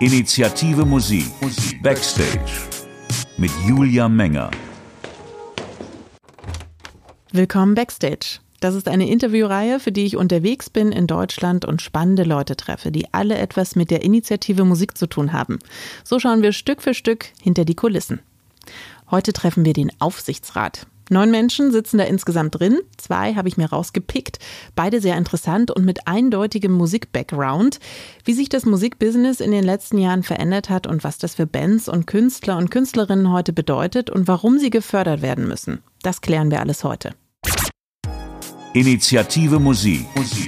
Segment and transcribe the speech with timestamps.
[0.00, 1.24] Initiative Musik
[1.80, 2.50] Backstage
[3.36, 4.50] mit Julia Menger.
[7.30, 8.40] Willkommen Backstage.
[8.58, 12.90] Das ist eine Interviewreihe, für die ich unterwegs bin in Deutschland und spannende Leute treffe,
[12.90, 15.60] die alle etwas mit der Initiative Musik zu tun haben.
[16.02, 18.18] So schauen wir Stück für Stück hinter die Kulissen.
[19.12, 20.88] Heute treffen wir den Aufsichtsrat.
[21.10, 22.80] Neun Menschen sitzen da insgesamt drin.
[22.96, 24.38] Zwei habe ich mir rausgepickt.
[24.74, 27.78] Beide sehr interessant und mit eindeutigem Musik-Background.
[28.24, 31.88] Wie sich das Musikbusiness in den letzten Jahren verändert hat und was das für Bands
[31.88, 35.82] und Künstler und Künstlerinnen heute bedeutet und warum sie gefördert werden müssen.
[36.02, 37.14] Das klären wir alles heute.
[38.72, 40.06] Initiative Musik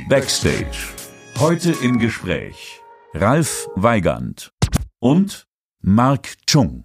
[0.09, 0.95] Backstage.
[1.39, 2.81] Heute im Gespräch
[3.15, 4.53] Ralf Weigand
[4.99, 5.47] und
[5.81, 6.85] Mark Chung.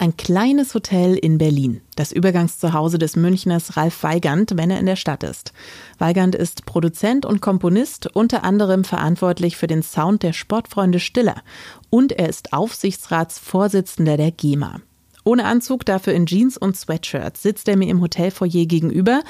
[0.00, 4.96] Ein kleines Hotel in Berlin, das Übergangszuhause des Münchners Ralf Weigand, wenn er in der
[4.96, 5.52] Stadt ist.
[5.98, 11.42] Weigand ist Produzent und Komponist, unter anderem verantwortlich für den Sound der Sportfreunde Stiller.
[11.90, 14.80] Und er ist Aufsichtsratsvorsitzender der GEMA.
[15.24, 19.20] Ohne Anzug, dafür in Jeans und Sweatshirt, sitzt er mir im Hotelfoyer gegenüber.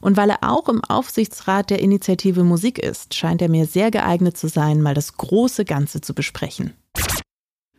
[0.00, 4.36] Und weil er auch im Aufsichtsrat der Initiative Musik ist, scheint er mir sehr geeignet
[4.36, 6.74] zu sein, mal das große Ganze zu besprechen.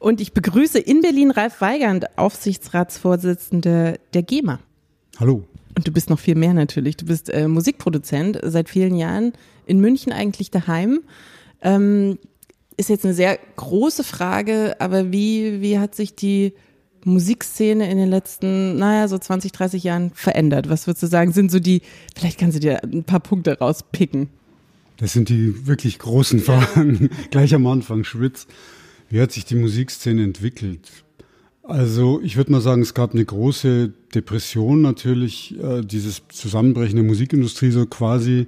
[0.01, 4.59] Und ich begrüße in Berlin Ralf Weigand, Aufsichtsratsvorsitzende der GEMA.
[5.19, 5.43] Hallo.
[5.75, 6.97] Und du bist noch viel mehr natürlich.
[6.97, 9.33] Du bist äh, Musikproduzent seit vielen Jahren
[9.67, 11.01] in München eigentlich daheim.
[11.61, 12.17] Ähm,
[12.77, 16.53] ist jetzt eine sehr große Frage, aber wie, wie hat sich die
[17.05, 20.67] Musikszene in den letzten, naja, so 20, 30 Jahren verändert?
[20.67, 21.83] Was würdest du sagen, sind so die,
[22.17, 24.29] vielleicht kannst du dir ein paar Punkte rauspicken.
[24.97, 27.11] Das sind die wirklich großen Fragen.
[27.29, 28.47] Gleich am Anfang, Schwitz.
[29.11, 30.89] Wie hat sich die Musikszene entwickelt?
[31.63, 37.03] Also ich würde mal sagen, es gab eine große Depression natürlich, äh, dieses Zusammenbrechen der
[37.03, 38.47] Musikindustrie so quasi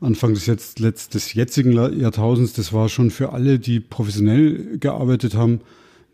[0.00, 2.52] Anfang des, jetzt, des jetzigen Jahrtausends.
[2.52, 5.60] Das war schon für alle, die professionell gearbeitet haben,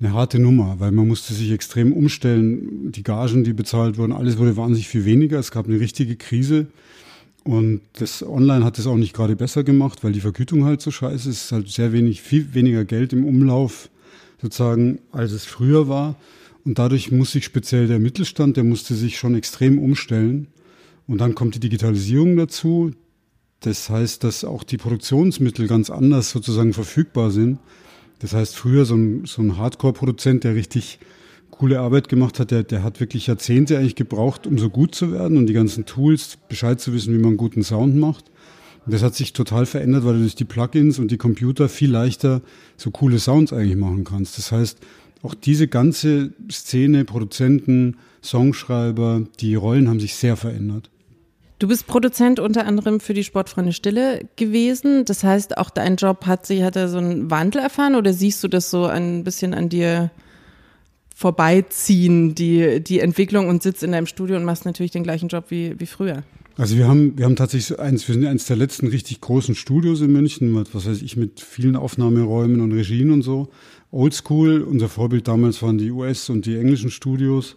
[0.01, 2.93] eine harte Nummer, weil man musste sich extrem umstellen.
[2.93, 5.39] Die Gagen, die bezahlt wurden, alles wurde wahnsinnig viel weniger.
[5.39, 6.69] Es gab eine richtige Krise.
[7.45, 10.91] Und das Online hat es auch nicht gerade besser gemacht, weil die Vergütung halt so
[10.91, 11.37] scheiße ist.
[11.37, 13.91] Es ist halt sehr wenig, viel weniger Geld im Umlauf
[14.41, 16.17] sozusagen, als es früher war.
[16.65, 20.49] Und dadurch muss sich speziell der Mittelstand, der musste sich schon extrem umstellen.
[21.07, 22.93] Und dann kommt die Digitalisierung dazu.
[23.61, 27.59] Das heißt, dass auch die Produktionsmittel ganz anders sozusagen verfügbar sind.
[28.21, 30.99] Das heißt, früher so ein, so ein Hardcore-Produzent, der richtig
[31.51, 35.13] coole Arbeit gemacht hat, der, der hat wirklich Jahrzehnte eigentlich gebraucht, um so gut zu
[35.13, 38.31] werden und die ganzen Tools, Bescheid zu wissen, wie man guten Sound macht.
[38.87, 42.41] Das hat sich total verändert, weil du durch die Plugins und die Computer viel leichter
[42.77, 44.39] so coole Sounds eigentlich machen kannst.
[44.39, 44.79] Das heißt,
[45.23, 50.91] auch diese ganze Szene, Produzenten, Songschreiber, die Rollen haben sich sehr verändert.
[51.59, 55.05] Du bist Produzent unter anderem für die Sportfreunde Stille gewesen.
[55.05, 58.43] Das heißt, auch dein Job hat sich, hat er so einen Wandel erfahren oder siehst
[58.43, 60.11] du das so ein bisschen an dir
[61.15, 65.47] vorbeiziehen, die, die Entwicklung und sitzt in deinem Studio und machst natürlich den gleichen Job
[65.51, 66.23] wie, wie früher.
[66.57, 70.01] Also wir haben, wir haben tatsächlich eins, wir sind eines der letzten richtig großen Studios
[70.01, 73.49] in München, mit, was weiß ich, mit vielen Aufnahmeräumen und Regien und so.
[73.91, 77.57] Oldschool, unser Vorbild damals waren die US- und die englischen Studios.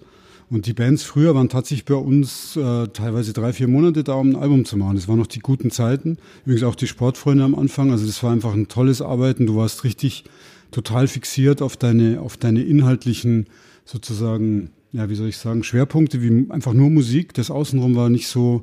[0.50, 4.32] Und die Bands früher waren tatsächlich bei uns äh, teilweise drei, vier Monate da, um
[4.32, 4.96] ein Album zu machen.
[4.96, 6.18] Das waren noch die guten Zeiten.
[6.46, 7.92] Übrigens auch die Sportfreunde am Anfang.
[7.92, 9.48] Also das war einfach ein tolles Arbeiten.
[9.48, 10.26] Du warst richtig
[10.70, 13.48] total fixiert auf deine, auf deine inhaltlichen
[13.86, 17.34] sozusagen, ja, wie soll ich sagen, Schwerpunkte, wie einfach nur Musik.
[17.34, 18.62] Das Außenrum war nicht so,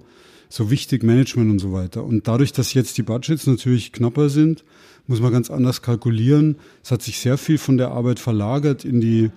[0.48, 2.04] so wichtig, Management und so weiter.
[2.04, 4.64] Und dadurch, dass jetzt die Budgets natürlich knapper sind,
[5.08, 6.56] muss man ganz anders kalkulieren.
[6.84, 9.30] Es hat sich sehr viel von der Arbeit verlagert in die,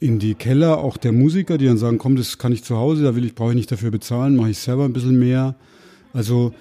[0.00, 3.04] in die Keller, auch der Musiker, die dann sagen, komm, das kann ich zu Hause,
[3.04, 5.54] da will ich, brauche ich nicht dafür bezahlen, mache ich selber ein bisschen mehr.
[6.12, 6.52] Also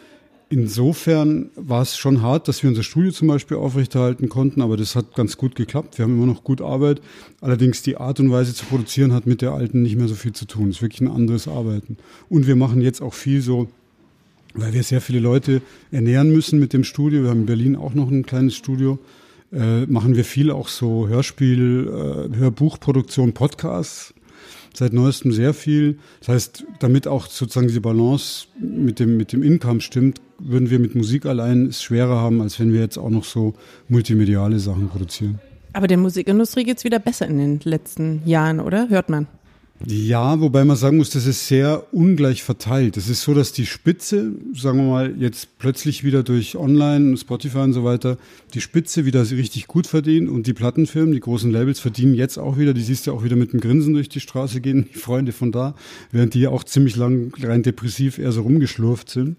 [0.53, 4.95] Insofern war es schon hart, dass wir unser Studio zum Beispiel aufrechterhalten konnten, aber das
[4.95, 5.97] hat ganz gut geklappt.
[5.97, 7.01] Wir haben immer noch gut Arbeit.
[7.41, 10.33] Allerdings die Art und Weise zu produzieren hat mit der alten nicht mehr so viel
[10.33, 10.69] zu tun.
[10.69, 11.97] Es ist wirklich ein anderes Arbeiten.
[12.29, 13.67] Und wir machen jetzt auch viel so,
[14.53, 17.23] weil wir sehr viele Leute ernähren müssen mit dem Studio.
[17.23, 18.99] Wir haben in Berlin auch noch ein kleines Studio.
[19.51, 24.13] Äh, machen wir viel auch so Hörspiel, äh, Hörbuchproduktion, Podcasts
[24.75, 25.97] seit neuestem sehr viel.
[26.19, 30.79] Das heißt, damit auch sozusagen diese Balance mit dem, mit dem Income stimmt, würden wir
[30.79, 33.53] mit Musik allein es schwerer haben, als wenn wir jetzt auch noch so
[33.87, 35.39] multimediale Sachen produzieren.
[35.73, 38.89] Aber der Musikindustrie geht es wieder besser in den letzten Jahren, oder?
[38.89, 39.27] Hört man.
[39.85, 42.95] Ja, wobei man sagen muss, das ist sehr ungleich verteilt.
[42.95, 47.57] Es ist so, dass die Spitze, sagen wir mal, jetzt plötzlich wieder durch Online, Spotify
[47.57, 48.17] und so weiter,
[48.53, 52.57] die Spitze wieder richtig gut verdient und die Plattenfirmen, die großen Labels verdienen jetzt auch
[52.57, 55.33] wieder, die siehst du auch wieder mit dem Grinsen durch die Straße gehen, die Freunde
[55.33, 55.75] von da,
[56.11, 59.35] während die auch ziemlich lang rein depressiv eher so rumgeschlurft sind.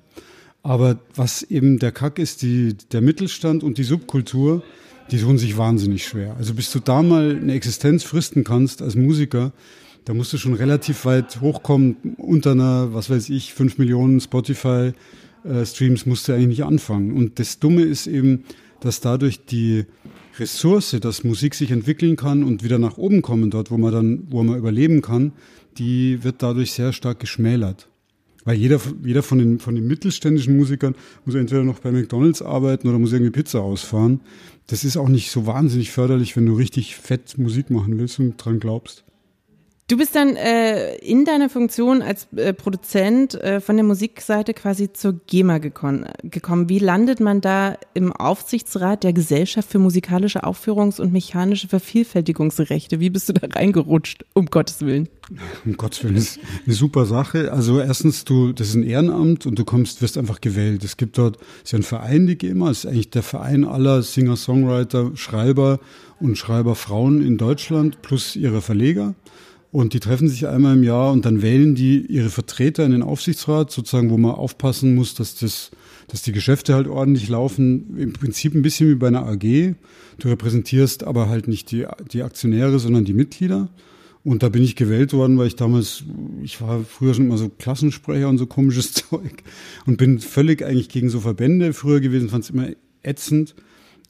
[0.65, 4.63] Aber was eben der Kack ist, die, der Mittelstand und die Subkultur,
[5.11, 6.35] die tun sich wahnsinnig schwer.
[6.39, 9.53] Also bis du da mal eine Existenz fristen kannst als Musiker,
[10.07, 12.17] da musst du schon relativ weit hochkommen.
[12.17, 17.13] Unter einer, was weiß ich, fünf Millionen Spotify-Streams äh, musst du eigentlich nicht anfangen.
[17.13, 18.45] Und das Dumme ist eben,
[18.81, 19.85] dass dadurch die
[20.39, 24.27] Ressource, dass Musik sich entwickeln kann und wieder nach oben kommen dort, wo man dann,
[24.31, 25.33] wo man überleben kann,
[25.77, 27.89] die wird dadurch sehr stark geschmälert.
[28.45, 30.95] Weil jeder, jeder von den, von den mittelständischen Musikern
[31.25, 34.21] muss entweder noch bei McDonalds arbeiten oder muss irgendwie Pizza ausfahren.
[34.67, 38.37] Das ist auch nicht so wahnsinnig förderlich, wenn du richtig fett Musik machen willst und
[38.37, 39.04] dran glaubst.
[39.87, 44.91] Du bist dann äh, in deiner Funktion als äh, Produzent äh, von der Musikseite quasi
[44.91, 46.71] zur GEMA gekon gekommen.
[46.71, 52.99] Wie landet man da im Aufsichtsrat der Gesellschaft für musikalische Aufführungs- und mechanische Vervielfältigungsrechte?
[52.99, 55.11] Wie bist du da reingerutscht, um Gottes Willen?
[55.67, 57.53] Um Gottes Willen, ist eine super Sache.
[57.53, 60.83] Also erstens, du, das ist ein Ehrenamt und du kommst, wirst einfach gewählt.
[60.83, 63.67] Es gibt dort, es ist ja ein Verein, die GEMA, es ist eigentlich der Verein
[63.67, 65.79] aller Singer, Songwriter, Schreiber
[66.21, 69.15] und Schreiberfrauen in Deutschland plus ihre Verleger.
[69.75, 73.03] Und die treffen sich einmal im Jahr und dann wählen die ihre Vertreter in den
[73.03, 75.73] Aufsichtsrat, sozusagen, wo man aufpassen muss, dass das,
[76.07, 77.99] dass die Geschäfte halt ordentlich laufen.
[77.99, 79.75] Im Prinzip ein bisschen wie bei einer AG.
[80.21, 83.69] Du repräsentierst aber halt nicht die, die Aktionäre, sondern die Mitglieder.
[84.23, 86.05] Und da bin ich gewählt worden, weil ich damals,
[86.45, 89.43] ich war früher schon immer so Klassensprecher und so komisches Zeug
[89.87, 92.69] und bin völlig eigentlich gegen so Verbände früher gewesen, fand es immer
[93.03, 93.57] ätzend.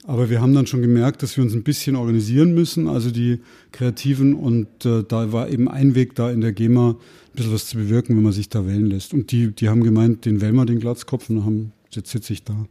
[0.07, 3.41] Aber wir haben dann schon gemerkt, dass wir uns ein bisschen organisieren müssen, also die
[3.73, 4.35] Kreativen.
[4.35, 6.97] Und äh, da war eben ein Weg da in der GEMA, ein
[7.35, 9.15] bisschen was zu bewirken, wenn man sich da wählen lässt.
[9.15, 12.45] Und die, die haben gemeint, den wählen wir den Glatzkopf und haben, jetzt sitze ich
[12.45, 12.67] da.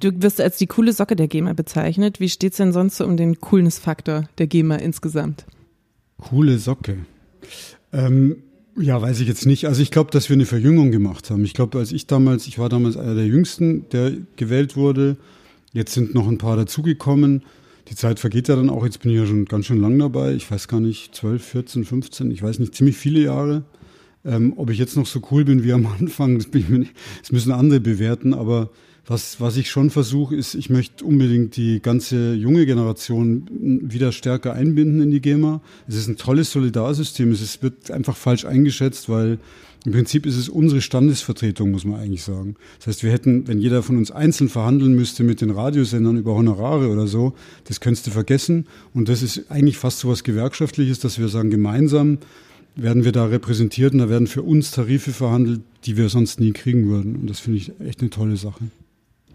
[0.00, 2.20] Du wirst als die coole Socke der GEMA bezeichnet.
[2.20, 5.44] Wie steht es denn sonst so um den Coolness-Faktor der GEMA insgesamt?
[6.16, 6.96] Coole Socke.
[7.92, 8.36] Ähm,
[8.78, 9.66] ja, weiß ich jetzt nicht.
[9.66, 11.44] Also ich glaube, dass wir eine Verjüngung gemacht haben.
[11.44, 15.18] Ich glaube, als ich damals, ich war damals einer der Jüngsten, der gewählt wurde,
[15.72, 17.42] Jetzt sind noch ein paar dazugekommen.
[17.88, 18.84] Die Zeit vergeht ja dann auch.
[18.84, 20.34] Jetzt bin ich ja schon ganz schön lang dabei.
[20.34, 23.64] Ich weiß gar nicht, 12, 14, 15, ich weiß nicht, ziemlich viele Jahre.
[24.24, 27.52] Ähm, ob ich jetzt noch so cool bin wie am Anfang, das, nicht, das müssen
[27.52, 28.34] andere bewerten.
[28.34, 28.70] Aber
[29.06, 33.48] was, was ich schon versuche, ist, ich möchte unbedingt die ganze junge Generation
[33.82, 35.62] wieder stärker einbinden in die GEMA.
[35.88, 37.32] Es ist ein tolles Solidarsystem.
[37.32, 39.38] Es ist, wird einfach falsch eingeschätzt, weil
[39.86, 42.56] im Prinzip ist es unsere Standesvertretung, muss man eigentlich sagen.
[42.78, 46.34] Das heißt, wir hätten, wenn jeder von uns einzeln verhandeln müsste mit den Radiosendern über
[46.34, 47.32] Honorare oder so,
[47.64, 48.66] das könntest du vergessen.
[48.92, 52.18] Und das ist eigentlich fast so was Gewerkschaftliches, dass wir sagen, gemeinsam
[52.76, 56.52] werden wir da repräsentiert und da werden für uns Tarife verhandelt, die wir sonst nie
[56.52, 57.16] kriegen würden.
[57.16, 58.64] Und das finde ich echt eine tolle Sache.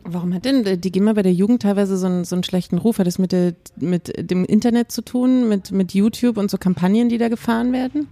[0.04, 3.00] Warum hat denn die GEMA bei der Jugend teilweise so einen, so einen schlechten Ruf?
[3.00, 7.10] Hat das mit, der, mit dem Internet zu tun, mit, mit YouTube und so Kampagnen,
[7.10, 8.08] die da gefahren werden?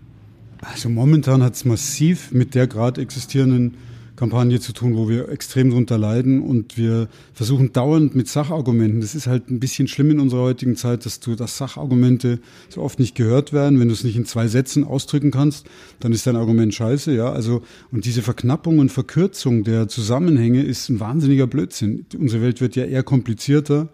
[0.66, 3.76] Also momentan hat es massiv mit der gerade existierenden
[4.16, 9.02] Kampagne zu tun, wo wir extrem drunter leiden und wir versuchen dauernd mit Sachargumenten.
[9.02, 12.40] Das ist halt ein bisschen schlimm in unserer heutigen Zeit, dass du, dass Sachargumente
[12.70, 13.80] so oft nicht gehört werden.
[13.80, 15.66] Wenn du es nicht in zwei Sätzen ausdrücken kannst,
[16.00, 17.32] dann ist dein Argument scheiße, ja.
[17.32, 22.06] Also, und diese Verknappung und Verkürzung der Zusammenhänge ist ein wahnsinniger Blödsinn.
[22.18, 23.90] Unsere Welt wird ja eher komplizierter.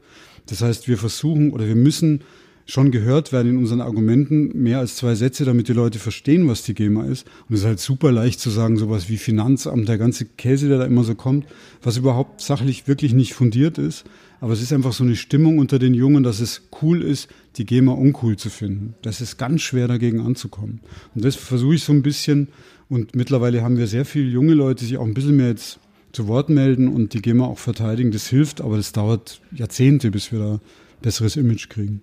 [0.47, 2.21] Das heißt, wir versuchen oder wir müssen
[2.69, 6.61] schon gehört werden in unseren Argumenten, mehr als zwei Sätze, damit die Leute verstehen, was
[6.61, 7.25] die GEMA ist.
[7.47, 10.77] Und es ist halt super leicht zu sagen, sowas wie Finanzamt, der ganze Käse, der
[10.77, 11.47] da immer so kommt,
[11.81, 14.05] was überhaupt sachlich wirklich nicht fundiert ist.
[14.39, 17.65] Aber es ist einfach so eine Stimmung unter den Jungen, dass es cool ist, die
[17.65, 18.93] GEMA uncool zu finden.
[19.01, 20.81] Das ist ganz schwer dagegen anzukommen.
[21.15, 22.49] Und das versuche ich so ein bisschen.
[22.87, 25.79] Und mittlerweile haben wir sehr viele junge Leute, die sich auch ein bisschen mehr jetzt
[26.11, 28.11] zu Wort melden und die GEMA auch verteidigen.
[28.11, 30.59] Das hilft, aber das dauert Jahrzehnte, bis wir da
[31.01, 32.01] besseres Image kriegen.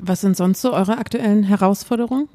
[0.00, 2.28] Was sind sonst so eure aktuellen Herausforderungen?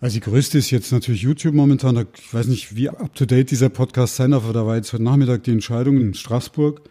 [0.00, 2.06] Also die größte ist jetzt natürlich YouTube momentan.
[2.16, 5.44] Ich weiß nicht, wie up-to-date dieser Podcast sein darf, aber da war jetzt heute Nachmittag
[5.44, 6.82] die Entscheidung in Straßburg.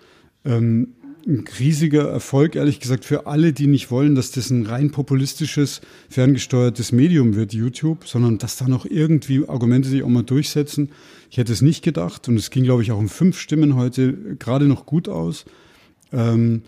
[0.45, 0.95] Ähm,
[1.25, 5.79] ein riesiger Erfolg, ehrlich gesagt, für alle, die nicht wollen, dass das ein rein populistisches,
[6.10, 10.89] ferngesteuertes Medium wird, YouTube, sondern dass da noch irgendwie Argumente sich auch mal durchsetzen.
[11.29, 14.36] Ich hätte es nicht gedacht und es ging, glaube ich, auch um fünf Stimmen heute
[14.38, 15.45] gerade noch gut aus.
[16.12, 16.63] Ähm,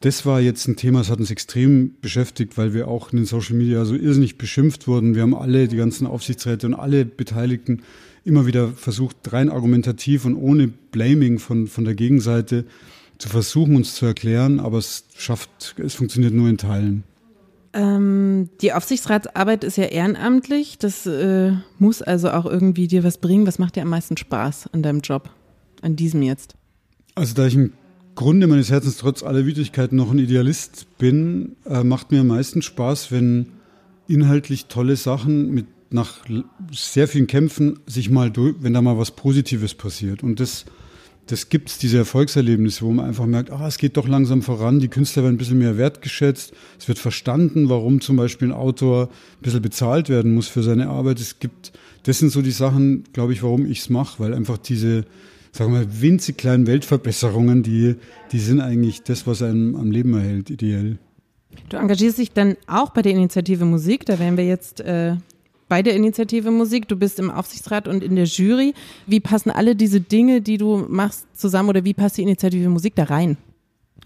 [0.00, 3.26] das war jetzt ein Thema, das hat uns extrem beschäftigt, weil wir auch in den
[3.26, 5.14] Social Media so irrsinnig beschimpft wurden.
[5.14, 7.82] Wir haben alle, die ganzen Aufsichtsräte und alle Beteiligten
[8.24, 12.64] immer wieder versucht, rein argumentativ und ohne Blaming von, von der Gegenseite
[13.18, 17.02] zu versuchen, uns zu erklären, aber es schafft, es funktioniert nur in Teilen.
[17.72, 20.78] Ähm, die Aufsichtsratsarbeit ist ja ehrenamtlich.
[20.78, 23.46] Das äh, muss also auch irgendwie dir was bringen.
[23.46, 25.30] Was macht dir am meisten Spaß an deinem Job?
[25.82, 26.54] An diesem jetzt?
[27.14, 27.72] Also da ich ein
[28.18, 32.62] Grunde meines Herzens trotz aller Widrigkeiten noch ein Idealist bin, äh, macht mir am meisten
[32.62, 33.46] Spaß, wenn
[34.08, 36.24] inhaltlich tolle Sachen mit nach
[36.72, 40.24] sehr vielen Kämpfen sich mal durch, wenn da mal was Positives passiert.
[40.24, 40.64] Und das,
[41.26, 44.80] das gibt es, diese Erfolgserlebnisse, wo man einfach merkt, ah, es geht doch langsam voran,
[44.80, 49.10] die Künstler werden ein bisschen mehr wertgeschätzt, es wird verstanden, warum zum Beispiel ein Autor
[49.10, 51.20] ein bisschen bezahlt werden muss für seine Arbeit.
[51.20, 51.70] Es gibt,
[52.02, 55.04] das sind so die Sachen, glaube ich, warum ich es mache, weil einfach diese,
[55.52, 57.96] sagen wir mal, winzig kleinen Weltverbesserungen, die,
[58.32, 60.98] die sind eigentlich das, was einem am Leben erhält, ideell.
[61.68, 65.16] Du engagierst dich dann auch bei der Initiative Musik, da wären wir jetzt äh,
[65.68, 66.88] bei der Initiative Musik.
[66.88, 68.74] Du bist im Aufsichtsrat und in der Jury.
[69.06, 72.94] Wie passen alle diese Dinge, die du machst, zusammen oder wie passt die Initiative Musik
[72.96, 73.36] da rein?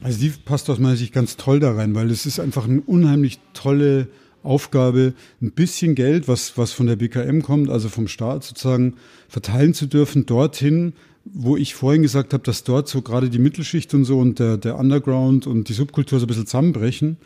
[0.03, 2.81] Also die passt aus meiner Sicht ganz toll da rein, weil es ist einfach eine
[2.81, 4.09] unheimlich tolle
[4.43, 8.95] Aufgabe, ein bisschen Geld, was, was von der BKM kommt, also vom Staat sozusagen,
[9.29, 10.95] verteilen zu dürfen dorthin,
[11.35, 14.57] wo ich vorhin gesagt habe, dass dort so gerade die Mittelschicht und so und der,
[14.57, 17.17] der Underground und die Subkultur so ein bisschen zusammenbrechen.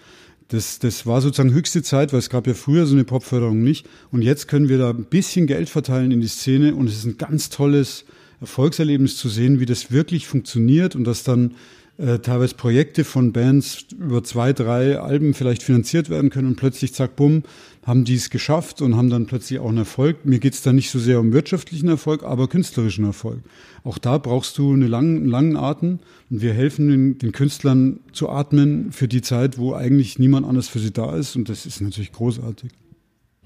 [0.48, 3.86] Das, das war sozusagen höchste Zeit, weil es gab ja früher so eine Popförderung nicht.
[4.12, 7.04] Und jetzt können wir da ein bisschen Geld verteilen in die Szene und es ist
[7.04, 8.04] ein ganz tolles
[8.40, 11.54] Erfolgserlebnis zu sehen, wie das wirklich funktioniert und dass dann
[11.98, 16.92] äh, teilweise Projekte von Bands über zwei, drei Alben vielleicht finanziert werden können und plötzlich
[16.94, 17.42] zack, bumm,
[17.86, 20.26] haben die es geschafft und haben dann plötzlich auch einen Erfolg.
[20.26, 23.38] Mir geht es da nicht so sehr um wirtschaftlichen Erfolg, aber künstlerischen Erfolg.
[23.84, 28.00] Auch da brauchst du eine langen, einen langen Atem und wir helfen den, den Künstlern
[28.12, 31.64] zu atmen für die Zeit, wo eigentlich niemand anders für sie da ist und das
[31.64, 32.72] ist natürlich großartig.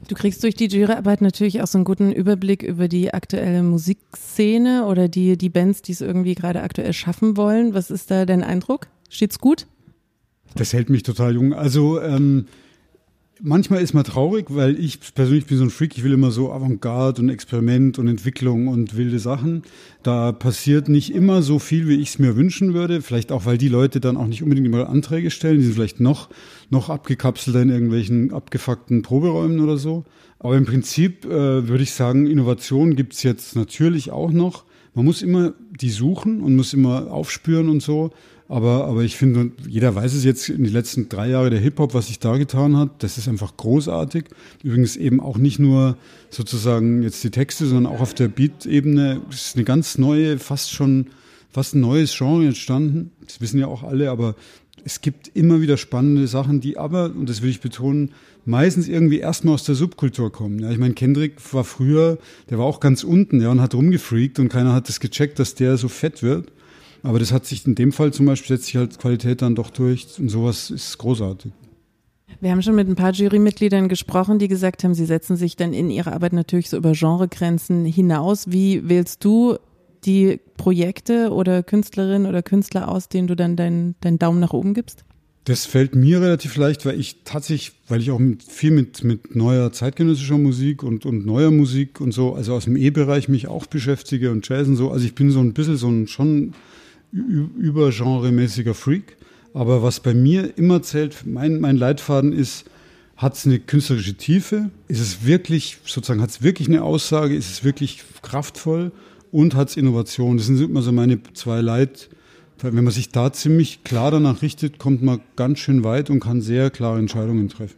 [0.09, 4.87] Du kriegst durch die Juryarbeit natürlich auch so einen guten Überblick über die aktuelle Musikszene
[4.87, 7.75] oder die, die Bands, die es irgendwie gerade aktuell schaffen wollen.
[7.75, 8.87] Was ist da dein Eindruck?
[9.11, 9.67] Steht's gut?
[10.55, 11.53] Das hält mich total jung.
[11.53, 12.47] Also ähm,
[13.43, 16.53] manchmal ist man traurig, weil ich persönlich bin so ein Freak, ich will immer so
[16.53, 19.63] Avantgarde und Experiment und Entwicklung und wilde Sachen.
[20.03, 23.03] Da passiert nicht immer so viel, wie ich es mir wünschen würde.
[23.03, 25.59] Vielleicht auch, weil die Leute dann auch nicht unbedingt immer Anträge stellen.
[25.59, 26.29] Die sind vielleicht noch,
[26.71, 30.05] noch abgekapselter in irgendwelchen abgefuckten Proberäumen oder so.
[30.39, 34.65] Aber im Prinzip äh, würde ich sagen, Innovation gibt's jetzt natürlich auch noch.
[34.95, 38.11] Man muss immer die suchen und muss immer aufspüren und so.
[38.51, 41.95] Aber, aber ich finde, jeder weiß es jetzt in den letzten drei Jahren der Hip-Hop,
[41.95, 43.01] was sich da getan hat.
[43.05, 44.25] Das ist einfach großartig.
[44.65, 45.97] Übrigens eben auch nicht nur
[46.31, 49.21] sozusagen jetzt die Texte, sondern auch auf der Beat-Ebene.
[49.31, 51.07] Ist eine ganz neue, fast schon,
[51.49, 53.13] fast ein neues Genre entstanden.
[53.25, 54.35] Das wissen ja auch alle, aber
[54.85, 58.11] es gibt immer wieder spannende Sachen, die aber, und das will ich betonen,
[58.45, 60.59] meistens irgendwie erstmal aus der Subkultur kommen.
[60.59, 64.41] Ja, ich meine, Kendrick war früher, der war auch ganz unten, ja, und hat rumgefreakt
[64.41, 66.51] und keiner hat das gecheckt, dass der so fett wird.
[67.03, 69.71] Aber das hat sich in dem Fall zum Beispiel, setzt sich halt Qualität dann doch
[69.71, 71.53] durch und sowas ist großartig.
[72.41, 75.75] Wir haben schon mit ein paar Jurymitgliedern gesprochen, die gesagt haben, sie setzen sich dann
[75.75, 78.51] in ihrer Arbeit natürlich so über Genregrenzen hinaus.
[78.51, 79.57] Wie wählst du
[80.05, 84.73] die Projekte oder Künstlerinnen oder Künstler aus, denen du dann deinen dein Daumen nach oben
[84.73, 85.05] gibst?
[85.45, 89.35] Das fällt mir relativ leicht, weil ich tatsächlich, weil ich auch mit, viel mit, mit
[89.35, 93.67] neuer zeitgenössischer Musik und, und neuer Musik und so, also aus dem E-Bereich mich auch
[93.67, 94.91] beschäftige und Jazz und so.
[94.91, 96.53] Also ich bin so ein bisschen so ein schon
[97.13, 99.17] übergenremäßiger Freak.
[99.53, 102.67] Aber was bei mir immer zählt, mein, mein Leitfaden ist,
[103.17, 104.71] hat es eine künstlerische Tiefe?
[104.89, 107.35] Ist es wirklich, sozusagen, hat es wirklich eine Aussage?
[107.35, 108.93] Ist es wirklich kraftvoll?
[109.33, 110.39] Und hat es Innovation?
[110.39, 112.09] Das sind immer so meine zwei Leit.
[112.63, 116.41] Wenn man sich da ziemlich klar danach richtet, kommt man ganz schön weit und kann
[116.41, 117.77] sehr klare Entscheidungen treffen.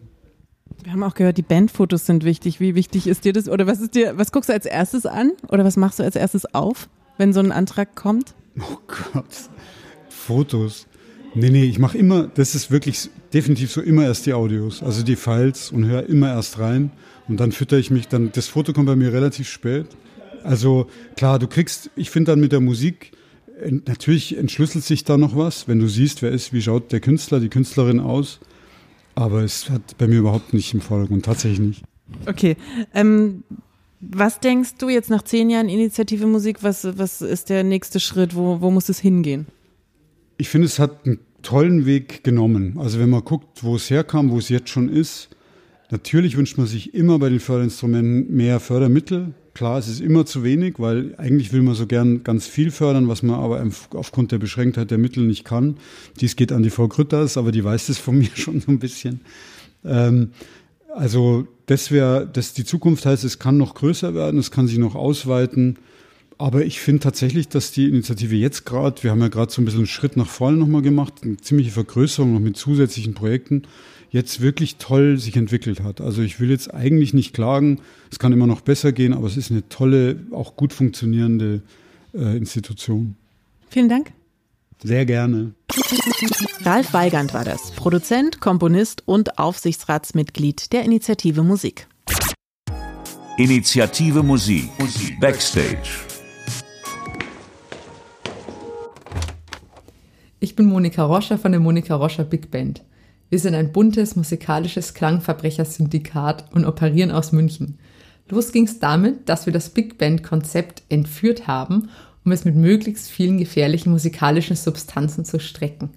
[0.83, 2.59] Wir haben auch gehört, die Bandfotos sind wichtig.
[2.59, 3.49] Wie wichtig ist dir das?
[3.49, 5.33] Oder was ist dir, was guckst du als erstes an?
[5.49, 8.35] Oder was machst du als erstes auf, wenn so ein Antrag kommt?
[8.61, 9.51] Oh Gott.
[10.09, 10.87] Fotos.
[11.35, 15.03] Nee, nee, ich mache immer, das ist wirklich definitiv so immer erst die Audios, also
[15.03, 16.91] die Files und höre immer erst rein
[17.27, 19.87] und dann fütter ich mich dann, das Foto kommt bei mir relativ spät.
[20.45, 23.13] Also klar, du kriegst, ich finde dann mit der Musik,
[23.87, 27.41] natürlich entschlüsselt sich da noch was, wenn du siehst, wer ist, wie schaut der Künstler,
[27.41, 28.41] die Künstlerin aus,
[29.15, 31.85] aber es hat bei mir überhaupt nicht im Vordergrund, tatsächlich nicht.
[32.27, 32.57] Okay,
[32.93, 33.45] ähm,
[34.03, 38.35] was denkst du jetzt nach zehn Jahren Initiative Musik, was, was ist der nächste Schritt?
[38.35, 39.47] Wo, wo muss es hingehen?
[40.39, 42.79] Ich finde, es hat einen tollen Weg genommen.
[42.79, 45.29] Also wenn man guckt, wo es herkam, wo es jetzt schon ist,
[45.91, 49.35] natürlich wünscht man sich immer bei den Förderinstrumenten mehr Fördermittel.
[49.55, 53.07] Klar, es ist immer zu wenig, weil eigentlich will man so gern ganz viel fördern,
[53.07, 55.77] was man aber aufgrund der Beschränktheit der Mittel nicht kann.
[56.21, 58.81] Dies geht an die Frau Grütters, aber die weiß das von mir schon so ein
[58.81, 59.21] bisschen.
[59.85, 60.31] Ähm,
[60.93, 64.76] also das wäre, dass die Zukunft heißt, es kann noch größer werden, es kann sich
[64.76, 65.79] noch ausweiten.
[66.37, 69.64] Aber ich finde tatsächlich, dass die Initiative jetzt gerade, wir haben ja gerade so ein
[69.64, 73.62] bisschen einen Schritt nach vorne nochmal gemacht, eine ziemliche Vergrößerung noch mit zusätzlichen Projekten,
[74.11, 76.02] jetzt wirklich toll sich entwickelt hat.
[76.02, 79.38] Also ich will jetzt eigentlich nicht klagen, es kann immer noch besser gehen, aber es
[79.38, 81.62] ist eine tolle, auch gut funktionierende
[82.12, 83.17] äh, Institution.
[83.71, 84.12] Vielen Dank.
[84.85, 85.55] Sehr gerne.
[86.65, 91.87] Ralf Weigand war das, Produzent, Komponist und Aufsichtsratsmitglied der Initiative Musik.
[93.39, 94.69] Initiative Musik.
[95.21, 95.89] Backstage.
[100.41, 102.83] Ich bin Monika Roscher von der Monika Roscher Big Band.
[103.31, 107.79] Wir sind ein buntes musikalisches Klangverbrechersyndikat und operieren aus München.
[108.29, 111.89] Los ging's damit, dass wir das Big Band Konzept entführt haben,
[112.25, 115.91] um es mit möglichst vielen gefährlichen musikalischen Substanzen zu strecken.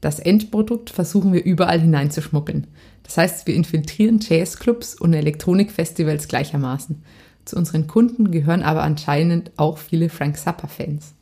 [0.00, 2.66] Das Endprodukt versuchen wir überall hineinzuschmuggeln.
[3.04, 7.02] Das heißt, wir infiltrieren Jazzclubs und Elektronikfestivals gleichermaßen.
[7.44, 11.14] Zu unseren Kunden gehören aber anscheinend auch viele Frank Zappa-Fans.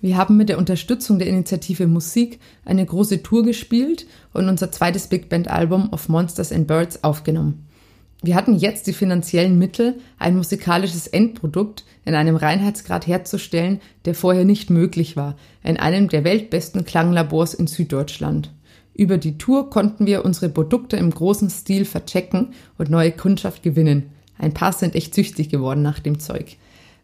[0.00, 5.06] Wir haben mit der Unterstützung der Initiative Musik eine große Tour gespielt und unser zweites
[5.06, 7.63] Big Band Album Of Monsters and Birds aufgenommen.
[8.26, 14.46] Wir hatten jetzt die finanziellen Mittel, ein musikalisches Endprodukt in einem Reinheitsgrad herzustellen, der vorher
[14.46, 18.50] nicht möglich war, in einem der weltbesten Klanglabors in Süddeutschland.
[18.94, 24.04] Über die Tour konnten wir unsere Produkte im großen Stil verchecken und neue Kundschaft gewinnen.
[24.38, 26.56] Ein paar sind echt süchtig geworden nach dem Zeug.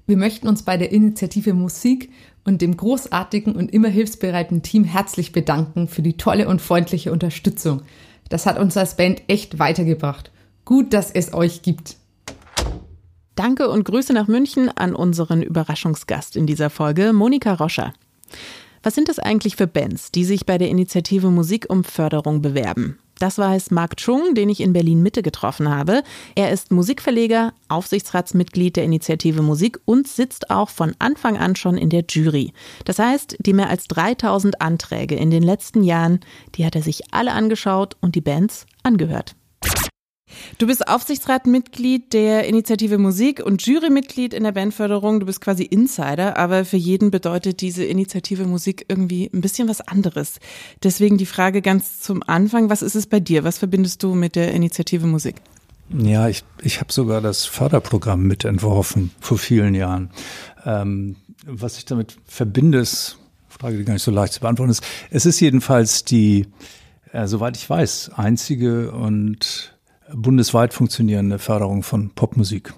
[0.06, 2.08] Wir möchten uns bei der Initiative Musik
[2.44, 7.82] und dem großartigen und immer hilfsbereiten Team herzlich bedanken für die tolle und freundliche Unterstützung.
[8.30, 10.30] Das hat uns als Band echt weitergebracht.
[10.70, 11.96] Gut, dass es euch gibt.
[13.34, 17.92] Danke und Grüße nach München an unseren Überraschungsgast in dieser Folge, Monika Roscher.
[18.84, 23.00] Was sind das eigentlich für Bands, die sich bei der Initiative Musik um Förderung bewerben?
[23.18, 26.04] Das weiß Marc Chung, den ich in Berlin Mitte getroffen habe.
[26.36, 31.90] Er ist Musikverleger, Aufsichtsratsmitglied der Initiative Musik und sitzt auch von Anfang an schon in
[31.90, 32.52] der Jury.
[32.84, 36.20] Das heißt, die mehr als 3000 Anträge in den letzten Jahren,
[36.54, 39.34] die hat er sich alle angeschaut und die Bands angehört.
[40.58, 45.20] Du bist Aufsichtsratmitglied der Initiative Musik und Jurymitglied in der Bandförderung.
[45.20, 49.80] Du bist quasi Insider, aber für jeden bedeutet diese Initiative Musik irgendwie ein bisschen was
[49.80, 50.38] anderes.
[50.82, 53.44] Deswegen die Frage ganz zum Anfang, was ist es bei dir?
[53.44, 55.36] Was verbindest du mit der Initiative Musik?
[55.92, 60.10] Ja, ich, ich habe sogar das Förderprogramm mitentworfen vor vielen Jahren.
[60.64, 63.18] Ähm, was ich damit verbinde, ist,
[63.48, 66.46] Frage, die gar nicht so leicht zu beantworten ist, es ist jedenfalls die,
[67.12, 69.74] äh, soweit ich weiß, einzige und
[70.14, 72.72] bundesweit funktionierende Förderung von Popmusik.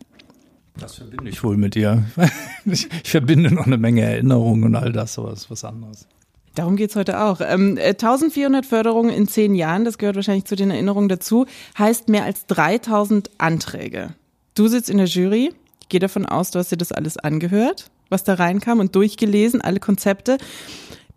[0.78, 2.04] Das verbinde ich wohl mit ihr.
[2.64, 6.06] Ich, ich verbinde noch eine Menge Erinnerungen und all das, aber das ist was anderes.
[6.54, 7.40] Darum geht's heute auch.
[7.40, 12.24] Ähm, 1400 Förderungen in zehn Jahren, das gehört wahrscheinlich zu den Erinnerungen dazu, heißt mehr
[12.24, 14.14] als 3000 Anträge.
[14.54, 17.90] Du sitzt in der Jury, ich gehe davon aus, du hast dir das alles angehört,
[18.11, 20.38] was da reinkam und durchgelesen, alle Konzepte.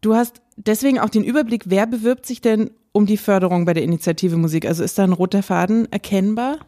[0.01, 3.83] Du hast deswegen auch den Überblick, wer bewirbt sich denn um die Förderung bei der
[3.83, 4.65] Initiative Musik?
[4.65, 6.59] Also ist da ein roter Faden erkennbar?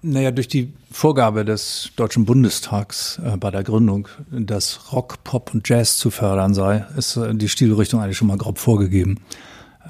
[0.00, 5.68] Naja, durch die Vorgabe des Deutschen Bundestags äh, bei der Gründung, dass Rock, Pop und
[5.68, 9.16] Jazz zu fördern sei, ist äh, die Stilrichtung eigentlich schon mal grob vorgegeben.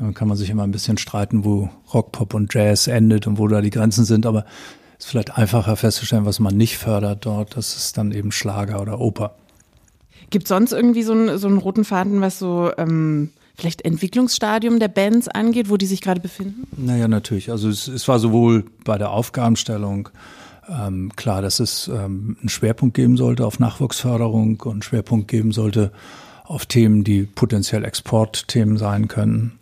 [0.01, 3.39] Äh, kann man sich immer ein bisschen streiten, wo Rock, Pop und Jazz endet und
[3.39, 4.47] wo da die Grenzen sind, aber
[4.99, 7.57] es ist vielleicht einfacher festzustellen, was man nicht fördert dort.
[7.57, 9.37] Das ist dann eben Schlager oder Oper.
[10.31, 14.89] Gibt sonst irgendwie so einen, so einen roten Faden, was so ähm, vielleicht Entwicklungsstadium der
[14.89, 16.67] Bands angeht, wo die sich gerade befinden?
[16.77, 17.51] Naja, natürlich.
[17.51, 20.09] Also es, es war sowohl bei der Aufgabenstellung
[20.69, 25.53] ähm, klar, dass es ähm, einen Schwerpunkt geben sollte auf Nachwuchsförderung und einen Schwerpunkt geben
[25.53, 25.93] sollte
[26.45, 29.59] auf Themen, die potenziell Exportthemen sein können.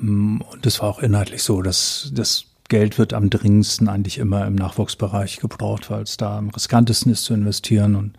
[0.00, 4.46] Ähm, und es war auch inhaltlich so, dass das Geld wird am dringendsten eigentlich immer
[4.46, 8.14] im Nachwuchsbereich gebraucht, weil es da am riskantesten ist zu investieren und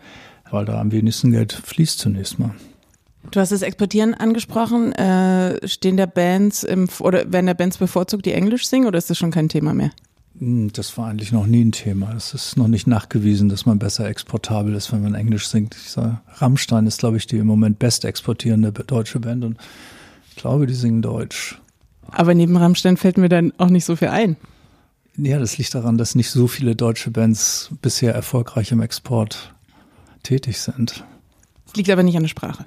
[0.50, 2.54] weil da am wenigsten Geld fließt zunächst mal.
[3.30, 4.92] Du hast das Exportieren angesprochen.
[4.92, 9.10] Äh, stehen der Bands im, oder werden der Bands bevorzugt, die Englisch singen, oder ist
[9.10, 9.90] das schon kein Thema mehr?
[10.38, 12.12] Hm, das war eigentlich noch nie ein Thema.
[12.14, 15.74] Es ist noch nicht nachgewiesen, dass man besser exportabel ist, wenn man Englisch singt.
[15.76, 19.58] Ich sage, Rammstein ist, glaube ich, die im Moment best exportierende deutsche Band und
[20.30, 21.60] ich glaube, die singen Deutsch.
[22.10, 24.36] Aber neben Rammstein fällt mir dann auch nicht so viel ein.
[25.16, 29.54] Ja, das liegt daran, dass nicht so viele deutsche Bands bisher erfolgreich im Export
[30.24, 31.04] tätig sind.
[31.66, 32.64] Das liegt aber nicht an der Sprache.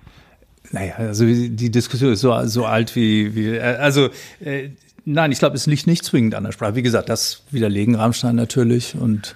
[0.71, 4.09] Naja, also die Diskussion ist so, so alt wie, wie äh, also
[4.43, 4.69] äh,
[5.05, 6.75] nein, ich glaube, es liegt nicht zwingend an der Sprache.
[6.75, 9.35] Wie gesagt, das widerlegen Rammstein natürlich und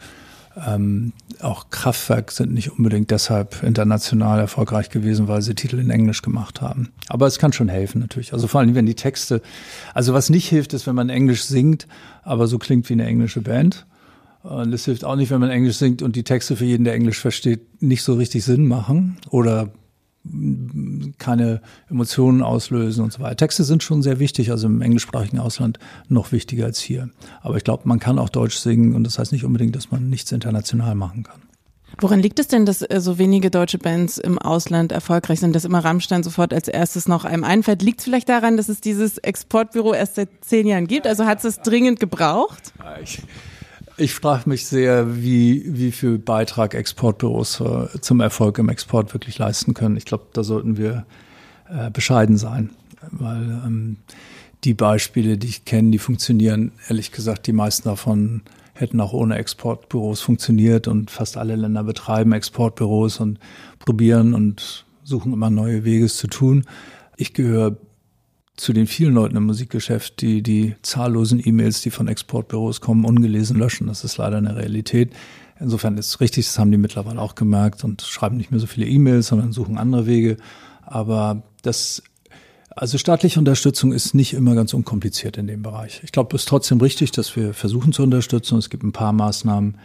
[0.67, 6.22] ähm, auch Kraftwerk sind nicht unbedingt deshalb international erfolgreich gewesen, weil sie Titel in Englisch
[6.22, 6.89] gemacht haben.
[7.08, 8.34] Aber es kann schon helfen natürlich.
[8.34, 9.41] Also vor allem, wenn die Texte,
[9.94, 11.88] also was nicht hilft, ist, wenn man Englisch singt,
[12.24, 13.86] aber so klingt wie eine englische Band.
[14.44, 16.96] Und es hilft auch nicht, wenn man Englisch singt und die Texte für jeden, der
[16.96, 19.70] Englisch versteht, nicht so richtig Sinn machen oder
[21.18, 23.38] keine Emotionen auslösen und so weiter.
[23.38, 25.80] Texte sind schon sehr wichtig, also im englischsprachigen Ausland
[26.10, 27.10] noch wichtiger als hier.
[27.42, 30.10] Aber ich glaube, man kann auch Deutsch singen und das heißt nicht unbedingt, dass man
[30.10, 31.42] nichts international machen kann.
[32.00, 35.66] Woran liegt es denn, dass äh, so wenige deutsche Bands im Ausland erfolgreich sind, dass
[35.66, 37.82] immer Rammstein sofort als erstes noch einem einfällt?
[37.82, 41.06] Liegt es vielleicht daran, dass es dieses Exportbüro erst seit zehn Jahren gibt?
[41.06, 42.74] Also hat es dringend gebraucht?
[43.04, 43.22] Ich,
[44.02, 49.38] ich frage mich sehr, wie, wie viel Beitrag Exportbüros äh, zum Erfolg im Export wirklich
[49.38, 49.96] leisten können.
[49.98, 51.06] Ich glaube, da sollten wir
[51.70, 52.72] äh, bescheiden sein.
[53.12, 53.98] weil ähm,
[54.64, 58.42] die Beispiele, die ich kenne, die funktionieren, ehrlich gesagt, die meisten davon
[58.74, 63.40] hätten auch ohne Exportbüros funktioniert und fast alle Länder betreiben Exportbüros und
[63.80, 66.66] probieren und suchen immer neue Wege zu tun.
[67.18, 67.78] Ich gehöre
[68.58, 73.58] zu den vielen Leuten im Musikgeschäft, die die zahllosen E-Mails, die von Exportbüros kommen, ungelesen
[73.58, 73.88] löschen.
[73.88, 75.14] Das ist leider eine Realität.
[75.60, 78.68] Insofern ist es richtig, das haben die mittlerweile auch gemerkt und schreiben nicht mehr so
[78.68, 80.38] viele E-Mails, sondern suchen andere Wege.
[80.82, 82.04] Aber das
[82.76, 86.02] also staatliche Unterstützung ist nicht immer ganz unkompliziert in dem Bereich.
[86.04, 88.58] Ich glaube, es ist trotzdem richtig, dass wir versuchen zu unterstützen.
[88.58, 89.78] Es gibt ein paar Maßnahmen,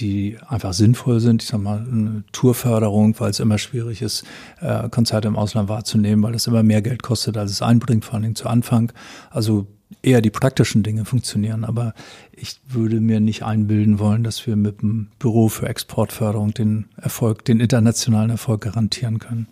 [0.00, 1.42] die einfach sinnvoll sind.
[1.42, 4.24] Ich sag mal, eine Tourförderung, weil es immer schwierig ist,
[4.60, 8.14] äh, Konzerte im Ausland wahrzunehmen, weil das immer mehr Geld kostet, als es einbringt, vor
[8.14, 8.92] allen Dingen zu Anfang.
[9.30, 9.66] Also
[10.02, 11.64] eher die praktischen Dinge funktionieren.
[11.64, 11.94] Aber
[12.32, 17.44] ich würde mir nicht einbilden wollen, dass wir mit dem Büro für Exportförderung den Erfolg,
[17.44, 19.48] den internationalen Erfolg garantieren können.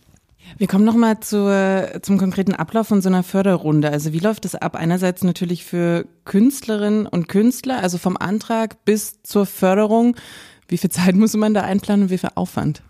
[0.58, 3.90] Wir kommen nochmal zum konkreten Ablauf von so einer Förderrunde.
[3.90, 4.74] Also wie läuft das ab?
[4.74, 10.16] Einerseits natürlich für Künstlerinnen und Künstler, also vom Antrag bis zur Förderung.
[10.68, 12.82] Wie viel Zeit muss man da einplanen und wie viel Aufwand?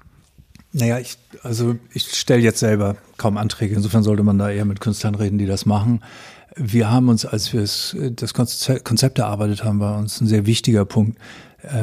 [0.73, 3.75] Naja, ich, also ich stelle jetzt selber kaum Anträge.
[3.75, 6.03] Insofern sollte man da eher mit Künstlern reden, die das machen.
[6.55, 7.62] Wir haben uns, als wir
[8.11, 11.19] das Konzept erarbeitet haben, war uns ein sehr wichtiger Punkt,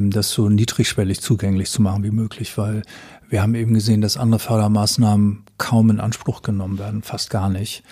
[0.02, 2.84] das so niedrigschwellig zugänglich zu machen wie möglich, weil
[3.30, 7.84] wir haben eben gesehen, dass andere Fördermaßnahmen kaum in Anspruch genommen werden, fast gar nicht.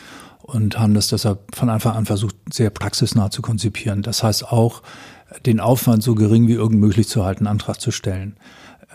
[0.42, 4.02] Und haben das deshalb von Anfang an versucht, sehr praxisnah zu konzipieren.
[4.02, 4.82] Das heißt auch,
[5.46, 8.36] den Aufwand so gering wie irgend möglich zu halten, Antrag zu stellen.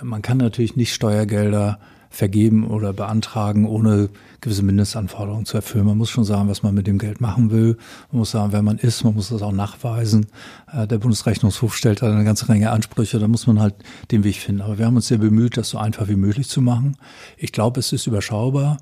[0.03, 1.79] Man kann natürlich nicht Steuergelder
[2.17, 4.09] vergeben oder beantragen, ohne
[4.41, 5.85] gewisse Mindestanforderungen zu erfüllen.
[5.85, 7.77] Man muss schon sagen, was man mit dem Geld machen will.
[8.11, 9.05] Man muss sagen, wer man ist.
[9.05, 10.27] Man muss das auch nachweisen.
[10.73, 13.19] Äh, der Bundesrechnungshof stellt da eine ganze Menge Ansprüche.
[13.19, 13.75] Da muss man halt
[14.11, 14.63] den Weg finden.
[14.63, 16.97] Aber wir haben uns sehr bemüht, das so einfach wie möglich zu machen.
[17.37, 18.79] Ich glaube, es ist überschaubar.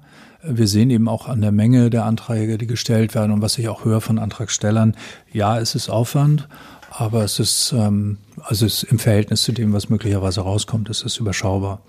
[0.46, 3.68] Wir sehen eben auch an der Menge der Anträge, die gestellt werden und was ich
[3.68, 4.94] auch höre von Antragstellern.
[5.32, 6.48] Ja, es ist Aufwand.
[6.96, 11.02] Aber es ist, ähm, also es ist im Verhältnis zu dem, was möglicherweise rauskommt, es
[11.02, 11.82] ist überschaubar.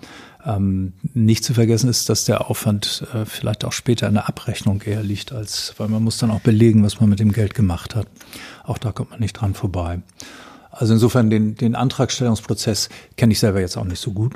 [0.46, 4.80] Ähm, nicht zu vergessen ist, dass der Aufwand äh, vielleicht auch später in der Abrechnung
[4.82, 7.96] eher liegt, als weil man muss dann auch belegen, was man mit dem Geld gemacht
[7.96, 8.06] hat.
[8.62, 10.00] Auch da kommt man nicht dran vorbei.
[10.70, 14.34] Also insofern den, den Antragstellungsprozess kenne ich selber jetzt auch nicht so gut.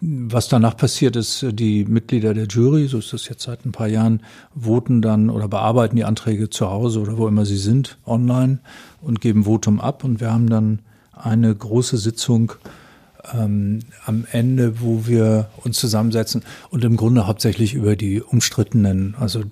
[0.00, 3.86] Was danach passiert ist, die Mitglieder der Jury, so ist das jetzt seit ein paar
[3.86, 4.22] Jahren,
[4.54, 8.58] voten dann oder bearbeiten die Anträge zu Hause oder wo immer sie sind, online
[9.00, 10.02] und geben Votum ab.
[10.02, 10.80] Und wir haben dann
[11.12, 12.52] eine große Sitzung
[13.34, 19.42] ähm, am Ende, wo wir uns zusammensetzen und im Grunde hauptsächlich über die umstrittenen, also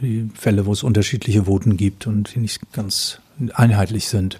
[0.00, 3.20] die Fälle, wo es unterschiedliche Voten gibt und die nicht ganz
[3.54, 4.38] einheitlich sind,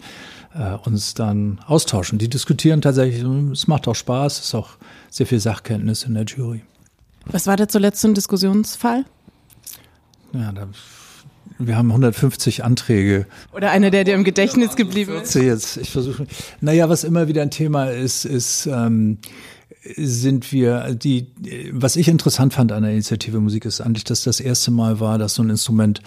[0.55, 2.19] äh, uns dann austauschen.
[2.19, 3.23] Die diskutieren tatsächlich,
[3.53, 4.71] es macht auch Spaß, es ist auch
[5.09, 6.63] sehr viel Sachkenntnis in der Jury.
[7.27, 9.05] Was war der zuletzt ein Diskussionsfall?
[10.33, 10.69] Ja, da
[11.61, 13.27] wir haben 150 Anträge.
[13.53, 15.35] Oder einer, der dir im Gedächtnis geblieben ist.
[15.35, 16.27] Jetzt, ich versuche.
[16.61, 19.19] Naja, was immer wieder ein Thema ist, ist, ähm,
[19.97, 21.27] sind wir die,
[21.73, 25.17] was ich interessant fand an der Initiative Musik ist eigentlich, dass das erste Mal war,
[25.17, 26.03] dass so ein Instrument,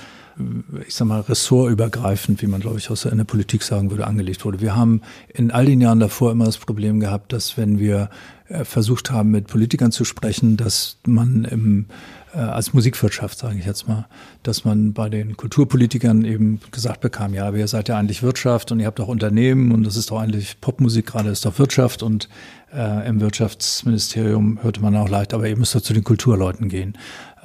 [0.88, 4.46] ich sag mal, ressortübergreifend, wie man glaube ich aus in der Politik sagen würde, angelegt
[4.46, 4.62] wurde.
[4.62, 5.02] Wir haben
[5.34, 8.10] in all den Jahren davor immer das Problem gehabt, dass wenn wir
[8.48, 11.86] äh, versucht haben, mit Politikern zu sprechen, dass man im
[12.34, 14.08] äh, als Musikwirtschaft, sage ich jetzt mal,
[14.42, 18.72] dass man bei den Kulturpolitikern eben gesagt bekam, ja, aber ihr seid ja eigentlich Wirtschaft
[18.72, 22.04] und ihr habt auch Unternehmen und das ist doch eigentlich Popmusik gerade ist doch Wirtschaft
[22.04, 22.30] und
[22.74, 26.98] äh, im Wirtschaftsministerium hörte man auch leicht, aber ihr müsst doch zu den Kulturleuten gehen.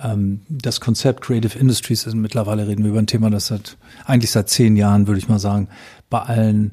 [0.03, 4.31] Ähm, das Konzept Creative Industries ist mittlerweile reden wir über ein Thema, das seit eigentlich
[4.31, 5.69] seit zehn Jahren, würde ich mal sagen,
[6.09, 6.73] bei allen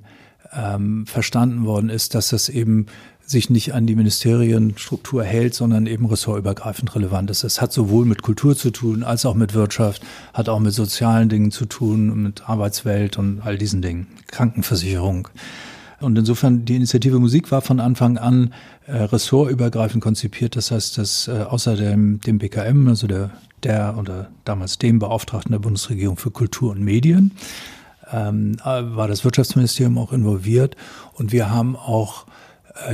[0.54, 2.86] ähm, verstanden worden ist, dass das eben
[3.26, 7.44] sich nicht an die Ministerienstruktur hält, sondern eben ressortübergreifend relevant ist.
[7.44, 11.30] Es hat sowohl mit Kultur zu tun, als auch mit Wirtschaft, hat auch mit sozialen
[11.30, 15.28] Dingen zu tun, mit Arbeitswelt und all diesen Dingen, Krankenversicherung.
[16.02, 18.54] Und insofern, die Initiative Musik war von Anfang an
[18.86, 20.56] äh, ressortübergreifend konzipiert.
[20.56, 23.32] Das heißt, dass äh, außer dem, dem BKM, also der,
[23.64, 27.32] der oder damals dem Beauftragten der Bundesregierung für Kultur und Medien,
[28.12, 30.76] ähm, äh, war das Wirtschaftsministerium auch involviert.
[31.14, 32.26] Und wir haben auch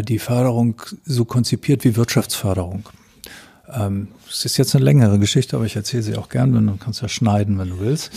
[0.04, 2.89] die Förderung so konzipiert wie Wirtschaftsförderung.
[3.74, 6.78] Ähm, es ist jetzt eine längere Geschichte, aber ich erzähle sie auch gern, wenn du
[6.78, 8.12] kannst ja schneiden, wenn du willst.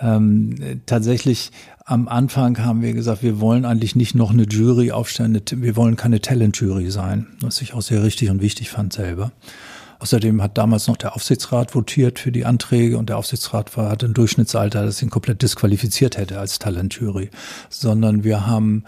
[0.00, 1.50] Ähm, tatsächlich
[1.84, 5.96] am Anfang haben wir gesagt, wir wollen eigentlich nicht noch eine Jury aufstellen, wir wollen
[5.96, 9.32] keine Talent-Jury sein, was ich auch sehr richtig und wichtig fand selber.
[9.98, 14.06] Außerdem hat damals noch der Aufsichtsrat votiert für die Anträge und der Aufsichtsrat war, hatte
[14.06, 17.30] ein Durchschnittsalter, das ihn komplett disqualifiziert hätte als Talent-Jury.
[17.68, 18.84] Sondern wir haben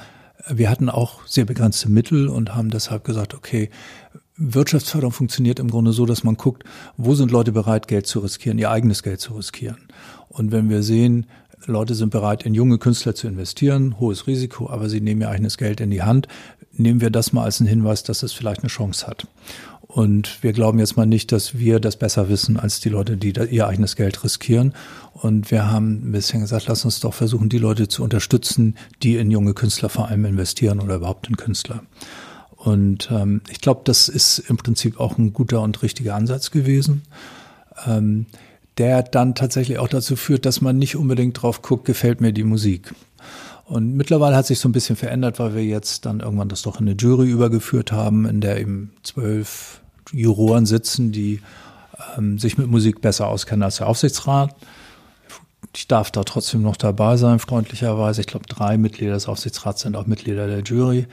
[0.49, 3.71] wir hatten auch sehr begrenzte Mittel und haben deshalb gesagt, okay,
[4.37, 6.65] Wirtschaftsförderung funktioniert im Grunde so, dass man guckt,
[6.97, 9.89] wo sind Leute bereit, Geld zu riskieren, ihr eigenes Geld zu riskieren.
[10.29, 11.27] Und wenn wir sehen,
[11.67, 15.59] Leute sind bereit, in junge Künstler zu investieren, hohes Risiko, aber sie nehmen ihr eigenes
[15.59, 16.27] Geld in die Hand,
[16.73, 19.27] nehmen wir das mal als einen Hinweis, dass es vielleicht eine Chance hat.
[19.95, 23.35] Und wir glauben jetzt mal nicht, dass wir das besser wissen als die Leute, die
[23.51, 24.73] ihr eigenes Geld riskieren.
[25.13, 29.17] Und wir haben ein bisschen gesagt, lass uns doch versuchen, die Leute zu unterstützen, die
[29.17, 31.83] in junge Künstler vor allem investieren oder überhaupt in Künstler.
[32.57, 37.03] Und ähm, ich glaube, das ist im Prinzip auch ein guter und richtiger Ansatz gewesen.
[37.87, 38.25] Ähm,
[38.79, 42.45] der dann tatsächlich auch dazu führt, dass man nicht unbedingt drauf guckt, gefällt mir die
[42.45, 42.95] Musik.
[43.65, 46.81] Und mittlerweile hat sich so ein bisschen verändert, weil wir jetzt dann irgendwann das doch
[46.81, 51.41] in eine Jury übergeführt haben, in der eben zwölf Juroren sitzen, die
[52.17, 54.55] ähm, sich mit Musik besser auskennen als der Aufsichtsrat.
[55.75, 58.21] Ich darf da trotzdem noch dabei sein, freundlicherweise.
[58.21, 61.07] Ich glaube, drei Mitglieder des Aufsichtsrats sind auch Mitglieder der Jury.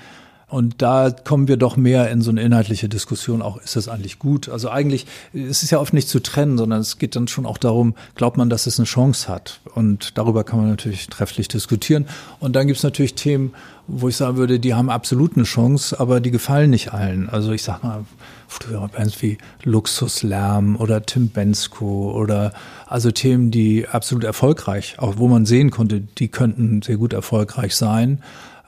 [0.49, 4.17] Und da kommen wir doch mehr in so eine inhaltliche Diskussion, auch ist das eigentlich
[4.17, 4.49] gut?
[4.49, 7.59] Also eigentlich, es ist ja oft nicht zu trennen, sondern es geht dann schon auch
[7.59, 9.61] darum, glaubt man, dass es eine Chance hat?
[9.75, 12.07] Und darüber kann man natürlich trefflich diskutieren.
[12.39, 13.53] Und dann gibt es natürlich Themen,
[13.85, 17.29] wo ich sagen würde, die haben absolut eine Chance, aber die gefallen nicht allen.
[17.29, 18.03] Also ich sag mal,
[18.47, 22.53] frühere Bands wie Luxuslärm oder Tim Bensko oder
[22.87, 27.75] also Themen, die absolut erfolgreich, auch wo man sehen konnte, die könnten sehr gut erfolgreich
[27.75, 28.23] sein,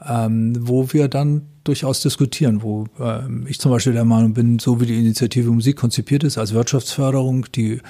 [0.08, 4.82] ähm, wo wir dann durchaus diskutieren, wo äh, ich zum Beispiel der Meinung bin, so
[4.82, 7.82] wie die Initiative Musik konzipiert ist als Wirtschaftsförderung, die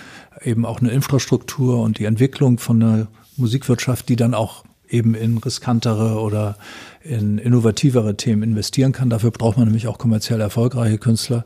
[0.43, 5.37] eben auch eine Infrastruktur und die Entwicklung von einer Musikwirtschaft, die dann auch eben in
[5.37, 6.57] riskantere oder
[7.01, 9.09] in innovativere Themen investieren kann.
[9.09, 11.45] Dafür braucht man nämlich auch kommerziell erfolgreiche Künstler.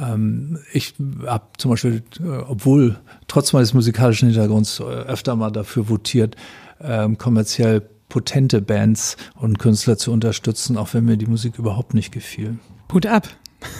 [0.00, 0.94] Ähm, ich
[1.26, 2.96] habe zum Beispiel, äh, obwohl
[3.26, 6.36] trotz meines musikalischen Hintergrunds äh, öfter mal dafür votiert,
[6.80, 7.82] ähm, kommerziell
[8.14, 12.58] potente Bands und Künstler zu unterstützen, auch wenn mir die Musik überhaupt nicht gefiel.
[12.92, 13.28] Hut ab.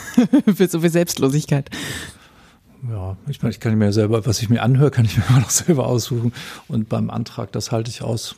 [0.57, 1.71] Für so viel Selbstlosigkeit.
[2.91, 5.39] Ja, ich meine, ich kann mir selber, was ich mir anhöre, kann ich mir immer
[5.39, 6.33] noch selber aussuchen.
[6.67, 8.35] Und beim Antrag, das halte ich aus.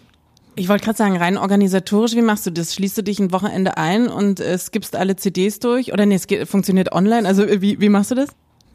[0.55, 2.75] Ich wollte gerade sagen, rein organisatorisch, wie machst du das?
[2.75, 5.95] Schließt du dich ein Wochenende ein und äh, skippst alle CDs durch?
[5.95, 7.27] Oder nee, es geht, funktioniert online?
[7.27, 8.29] Also wie, wie machst du das?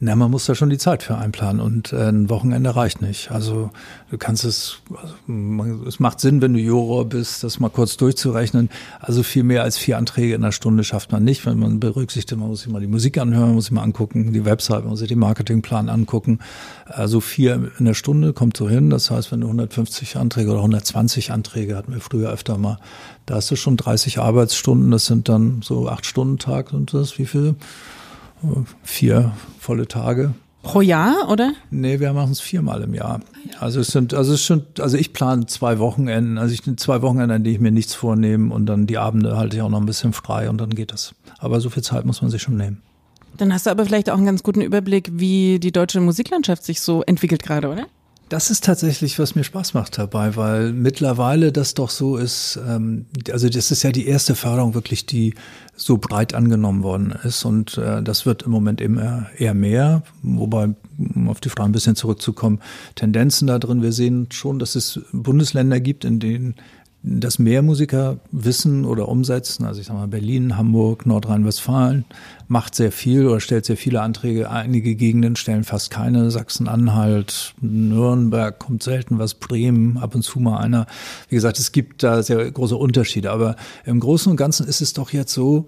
[0.03, 3.29] Na, man muss da schon die Zeit für einplanen und äh, ein Wochenende reicht nicht.
[3.29, 3.69] Also
[4.09, 7.97] du kannst es, also, man, es macht Sinn, wenn du Juror bist, das mal kurz
[7.97, 8.71] durchzurechnen.
[8.99, 12.39] Also viel mehr als vier Anträge in einer Stunde schafft man nicht, wenn man berücksichtigt,
[12.39, 14.89] man muss sich mal die Musik anhören, man muss sich mal angucken, die Website, man
[14.89, 16.39] muss sich den Marketingplan angucken.
[16.87, 18.89] Also vier in der Stunde kommt so hin.
[18.89, 22.79] Das heißt, wenn du 150 Anträge oder 120 Anträge hatten wir früher öfter mal,
[23.27, 27.19] da hast du schon 30 Arbeitsstunden, das sind dann so acht Stunden Tag und das,
[27.19, 27.55] wie viel?
[28.83, 30.33] Vier volle Tage.
[30.63, 31.53] Pro Jahr, oder?
[31.71, 33.21] Nee, wir machen es viermal im Jahr.
[33.59, 37.31] Also es sind, also es sind, also ich plane zwei Wochenenden, also ich zwei Wochenenden,
[37.31, 39.87] an denen ich mir nichts vornehme und dann die Abende halte ich auch noch ein
[39.87, 41.15] bisschen frei und dann geht das.
[41.39, 42.81] Aber so viel Zeit muss man sich schon nehmen.
[43.37, 46.81] Dann hast du aber vielleicht auch einen ganz guten Überblick, wie die deutsche Musiklandschaft sich
[46.81, 47.87] so entwickelt gerade, oder?
[48.31, 53.05] Das ist tatsächlich, was mir Spaß macht dabei, weil mittlerweile das doch so ist, ähm,
[53.29, 55.33] also das ist ja die erste Förderung wirklich, die
[55.75, 60.69] so breit angenommen worden ist und äh, das wird im Moment immer eher mehr, wobei,
[60.97, 62.61] um auf die Frage ein bisschen zurückzukommen,
[62.95, 66.55] Tendenzen da drin, wir sehen schon, dass es Bundesländer gibt, in denen
[67.03, 69.65] das mehr Musiker wissen oder umsetzen.
[69.65, 72.05] Also ich sage mal Berlin, Hamburg, Nordrhein-Westfalen
[72.47, 74.51] macht sehr viel oder stellt sehr viele Anträge.
[74.51, 76.29] Einige Gegenden stellen fast keine.
[76.29, 80.85] Sachsen-Anhalt, Nürnberg kommt selten was, Bremen, ab und zu mal einer.
[81.27, 83.31] Wie gesagt, es gibt da sehr große Unterschiede.
[83.31, 85.65] Aber im Großen und Ganzen ist es doch jetzt so,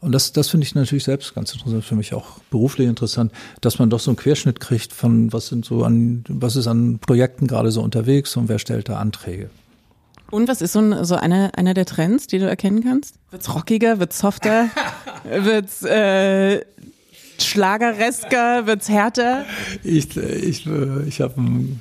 [0.00, 3.78] und das, das finde ich natürlich selbst ganz interessant, für mich auch beruflich interessant, dass
[3.78, 7.46] man doch so einen Querschnitt kriegt von was sind so an, was ist an Projekten
[7.46, 9.48] gerade so unterwegs und wer stellt da Anträge.
[10.32, 13.16] Und was ist so, ein, so einer, einer der Trends, die du erkennen kannst?
[13.30, 14.70] Wird's rockiger, wird's softer,
[15.24, 16.64] wird's äh,
[17.38, 19.44] schlageresker, wird's härter?
[19.84, 20.66] Ich, ich,
[21.06, 21.80] ich habe ein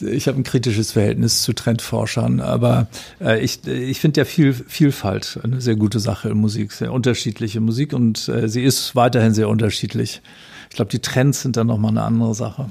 [0.00, 2.86] ich habe ein kritisches Verhältnis zu Trendforschern, aber
[3.20, 7.60] äh, ich, ich finde ja viel, Vielfalt eine sehr gute Sache in Musik, sehr unterschiedliche
[7.60, 10.22] Musik und äh, sie ist weiterhin sehr unterschiedlich.
[10.70, 12.70] Ich glaube, die Trends sind dann nochmal eine andere Sache.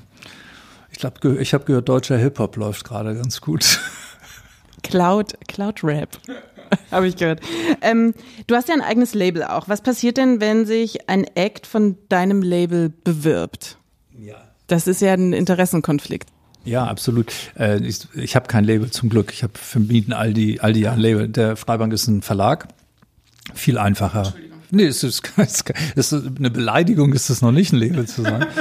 [0.90, 3.80] Ich glaube, ich habe gehört, deutscher Hip-Hop läuft gerade ganz gut.
[4.84, 6.18] Cloud, Cloud Rap.
[6.92, 7.42] Habe ich gehört.
[7.82, 8.14] Ähm,
[8.48, 9.68] du hast ja ein eigenes Label auch.
[9.68, 13.78] Was passiert denn, wenn sich ein Act von deinem Label bewirbt?
[14.18, 14.36] Ja.
[14.68, 16.30] Das ist ja ein Interessenkonflikt.
[16.64, 17.34] Ja, absolut.
[17.58, 19.34] Äh, ich ich habe kein Label zum Glück.
[19.34, 21.28] Ich habe vermieden all die, all die Jahre Label.
[21.28, 22.68] Der Freibank ist ein Verlag.
[23.54, 24.34] Viel einfacher.
[24.70, 25.64] Nee, es ist, es
[25.96, 28.46] ist eine Beleidigung, ist es noch nicht, ein Label zu sein.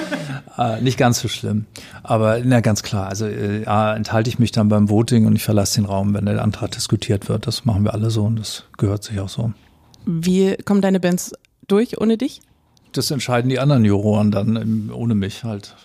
[0.60, 1.66] äh, nicht ganz so schlimm.
[2.02, 5.42] Aber na ganz klar, also äh, ja, enthalte ich mich dann beim Voting und ich
[5.42, 7.46] verlasse den Raum, wenn der Antrag diskutiert wird.
[7.46, 9.52] Das machen wir alle so und das gehört sich auch so.
[10.06, 11.32] Wie kommen deine Bands
[11.66, 12.40] durch ohne dich?
[12.92, 15.76] das entscheiden die anderen Juroren dann ohne mich halt.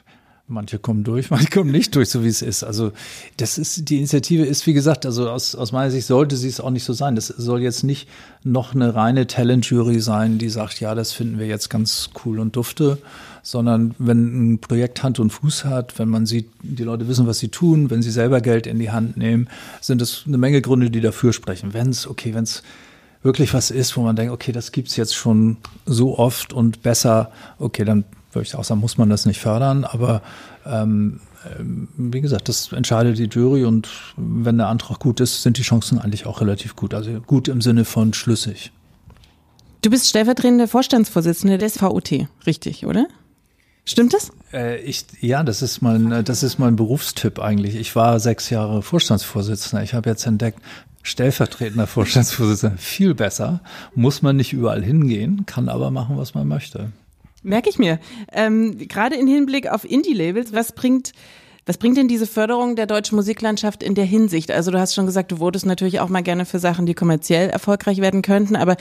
[0.48, 2.64] Manche kommen durch, manche kommen nicht durch, so wie es ist.
[2.64, 2.92] Also
[3.38, 6.60] das ist die Initiative ist wie gesagt, also aus, aus meiner Sicht sollte sie es
[6.60, 7.16] auch nicht so sein.
[7.16, 8.08] Das soll jetzt nicht
[8.44, 12.56] noch eine reine Talent-Jury sein, die sagt, ja, das finden wir jetzt ganz cool und
[12.56, 13.00] dufte,
[13.42, 17.40] sondern wenn ein Projekt Hand und Fuß hat, wenn man sieht, die Leute wissen, was
[17.40, 19.50] sie tun, wenn sie selber Geld in die Hand nehmen,
[19.82, 21.74] sind es eine Menge Gründe, die dafür sprechen.
[21.74, 22.62] Wenn es okay, wenn es
[23.24, 27.32] wirklich was ist, wo man denkt, okay, das gibt's jetzt schon so oft und besser,
[27.58, 28.04] okay, dann
[28.36, 30.22] würde ich auch sagen, muss man das nicht fördern, aber
[30.66, 31.20] ähm,
[31.58, 35.62] ähm, wie gesagt, das entscheidet die Jury und wenn der Antrag gut ist, sind die
[35.64, 36.94] Chancen eigentlich auch relativ gut.
[36.94, 38.72] Also gut im Sinne von schlüssig.
[39.82, 42.12] Du bist stellvertretender Vorstandsvorsitzender des VUT,
[42.48, 43.06] richtig, oder?
[43.86, 44.32] Stimmt das?
[44.52, 47.76] Äh, ich, ja, das ist mein, das ist mein Berufstipp eigentlich.
[47.76, 49.84] Ich war sechs Jahre Vorstandsvorsitzender.
[49.84, 50.60] Ich habe jetzt entdeckt,
[51.04, 53.62] stellvertretender Vorstandsvorsitzender viel besser.
[53.94, 56.92] Muss man nicht überall hingehen, kann aber machen, was man möchte.
[57.46, 58.00] Merke ich mir.
[58.32, 61.12] Ähm, Gerade im Hinblick auf Indie-Labels, was bringt,
[61.68, 64.52] was bringt denn diese Förderung der deutschen Musiklandschaft in der Hinsicht?
[64.52, 67.50] Also du hast schon gesagt, du wurdest natürlich auch mal gerne für Sachen, die kommerziell
[67.50, 68.78] erfolgreich werden könnten, aber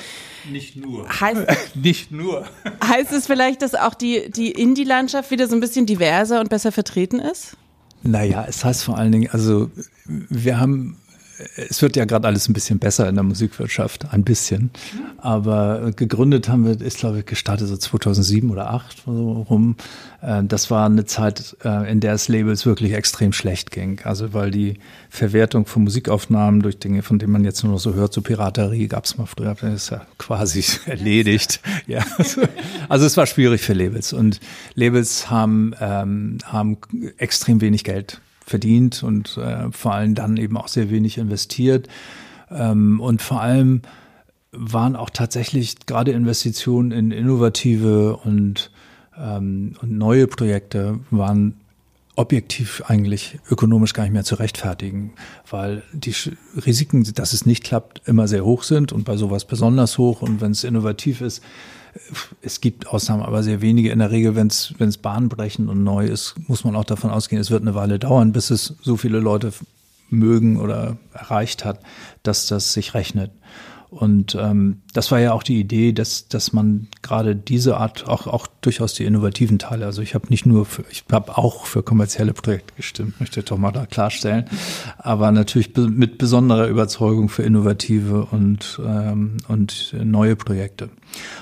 [0.51, 1.09] nicht nur.
[1.09, 1.47] Heißt,
[1.77, 2.47] nicht nur.
[2.83, 6.73] heißt es vielleicht, dass auch die, die Indie-Landschaft wieder so ein bisschen diverser und besser
[6.73, 7.57] vertreten ist?
[8.03, 9.71] Naja, es heißt vor allen Dingen, also
[10.07, 10.99] wir haben
[11.57, 14.71] es wird ja gerade alles ein bisschen besser in der Musikwirtschaft, ein bisschen.
[15.19, 19.77] Aber gegründet haben wir, ist glaube ich gestartet so 2007 oder 2008 so rum.
[20.23, 24.01] Äh, das war eine Zeit, äh, in der es Labels wirklich extrem schlecht ging.
[24.05, 24.79] Also weil die
[25.11, 28.89] Verwertung von Musikaufnahmen durch Dinge, von denen man jetzt nur noch so hört, so Piraterie
[28.89, 31.61] gab es mal früher, das ist ja quasi erledigt.
[31.87, 32.43] Ja, also,
[32.89, 34.41] also es war schwierig für Labels und
[34.75, 36.79] Labels haben ähm, haben
[37.19, 41.89] extrem wenig Geld verdient und äh, vor allem dann eben auch sehr wenig investiert.
[42.51, 43.83] Ähm, und vor allem
[44.53, 48.71] waren auch tatsächlich gerade Investitionen in innovative und,
[49.19, 51.61] ähm, und neue Projekte waren
[52.17, 55.13] objektiv eigentlich ökonomisch gar nicht mehr zu rechtfertigen,
[55.51, 56.15] weil die
[56.65, 60.23] Risiken, dass es nicht klappt, immer sehr hoch sind und bei sowas besonders hoch.
[60.23, 61.43] Und wenn es innovativ ist,
[62.43, 63.91] es gibt Ausnahmen, aber sehr wenige.
[63.91, 67.11] In der Regel, wenn es wenn es bahnbrechend und neu ist, muss man auch davon
[67.11, 69.53] ausgehen, es wird eine Weile dauern, bis es so viele Leute
[70.11, 71.81] mögen oder erreicht hat,
[72.23, 73.33] dass das sich rechnet.
[73.95, 78.27] Und ähm, das war ja auch die Idee, dass, dass man gerade diese Art, auch,
[78.27, 81.85] auch durchaus die innovativen Teile, also ich habe nicht nur für, ich habe auch für
[81.85, 84.47] kommerzielle Projekte gestimmt, möchte ich doch mal da klarstellen,
[84.99, 90.91] aber natürlich mit besonderer Überzeugung für innovative und, ähm, und neue Projekte.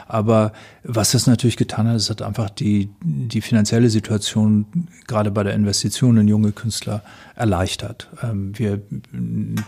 [0.07, 0.53] Aber
[0.85, 4.67] was es natürlich getan hat, es hat einfach die, die finanzielle Situation
[5.07, 7.03] gerade bei der Investition in junge Künstler
[7.35, 8.09] erleichtert.
[8.23, 8.83] Ähm, wir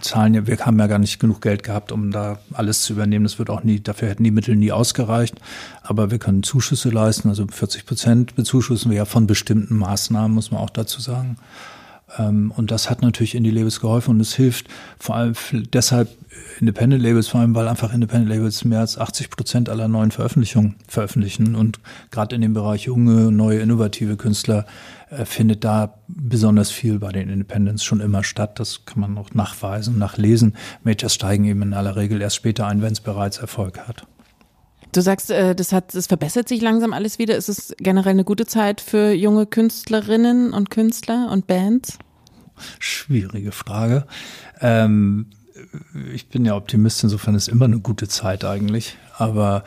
[0.01, 3.25] zahlen ja, wir haben ja gar nicht genug Geld gehabt, um da alles zu übernehmen.
[3.25, 5.37] Das wird auch nie, dafür hätten die Mittel nie ausgereicht.
[5.83, 10.51] Aber wir können Zuschüsse leisten, also 40 Prozent bezuschussen wir ja von bestimmten Maßnahmen, muss
[10.51, 11.37] man auch dazu sagen.
[12.19, 15.35] Ähm, und das hat natürlich in die Labels geholfen und es hilft vor allem
[15.73, 16.09] deshalb
[16.61, 20.77] Independent Labels, vor allem weil einfach Independent Labels mehr als 80 Prozent aller neuen Veröffentlichungen
[20.89, 24.67] veröffentlichen und gerade in dem Bereich junge, neue, innovative Künstler
[25.11, 28.59] äh, findet da besonders viel bei den Independents schon immer statt.
[28.59, 30.57] Das kann man auch nachweisen, nachlesen.
[30.83, 34.07] Majors steigen eben in aller Regel erst später ein, wenn es bereits Erfolg hat.
[34.95, 37.35] Du sagst, äh, das hat, das verbessert sich langsam alles wieder.
[37.37, 41.99] Ist es generell eine gute Zeit für junge Künstlerinnen und Künstler und Bands?
[42.79, 44.07] Schwierige Frage.
[44.61, 45.27] Ähm,
[46.13, 48.97] ich bin ja Optimist, insofern ist immer eine gute Zeit eigentlich.
[49.19, 49.65] Aber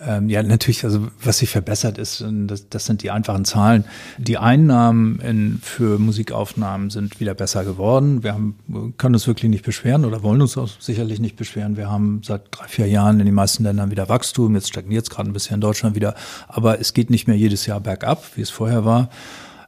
[0.00, 3.84] ähm, ja, natürlich, also was sich verbessert ist, das, das sind die einfachen Zahlen.
[4.16, 8.22] Die Einnahmen in, für Musikaufnahmen sind wieder besser geworden.
[8.22, 11.76] Wir haben, können uns wirklich nicht beschweren oder wollen uns auch sicherlich nicht beschweren.
[11.76, 14.54] Wir haben seit drei, vier Jahren in den meisten Ländern wieder Wachstum.
[14.54, 16.14] Jetzt stagniert es gerade ein bisschen in Deutschland wieder.
[16.46, 19.10] Aber es geht nicht mehr jedes Jahr bergab, wie es vorher war.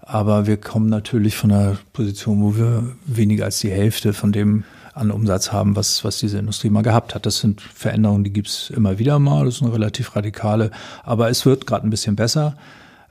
[0.00, 4.64] Aber wir kommen natürlich von einer Position, wo wir weniger als die Hälfte von dem
[4.94, 7.26] an Umsatz haben, was, was diese Industrie mal gehabt hat.
[7.26, 9.44] Das sind Veränderungen, die gibt's immer wieder mal.
[9.44, 10.70] Das sind relativ radikale.
[11.02, 12.56] Aber es wird gerade ein bisschen besser.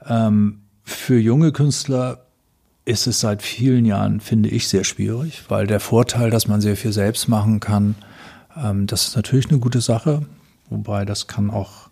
[0.06, 2.26] Ähm, für junge Künstler
[2.84, 6.76] ist es seit vielen Jahren, finde ich, sehr schwierig, weil der Vorteil, dass man sehr
[6.76, 7.94] viel selbst machen kann,
[8.56, 10.22] ähm, das ist natürlich eine gute Sache.
[10.68, 11.90] Wobei das kann auch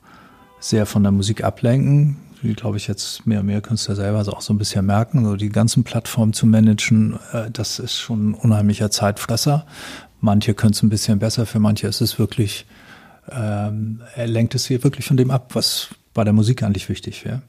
[0.61, 4.41] sehr von der Musik ablenken wie glaube ich jetzt mehr und mehr Künstler selber auch
[4.41, 8.35] so ein bisschen merken, so die ganzen Plattformen zu managen, äh, das ist schon ein
[8.35, 9.67] unheimlicher Zeitfresser.
[10.21, 12.67] Manche können es ein bisschen besser, für manche ist es wirklich,
[13.31, 17.25] ähm, er lenkt es hier wirklich von dem ab, was bei der Musik eigentlich wichtig
[17.25, 17.43] wäre.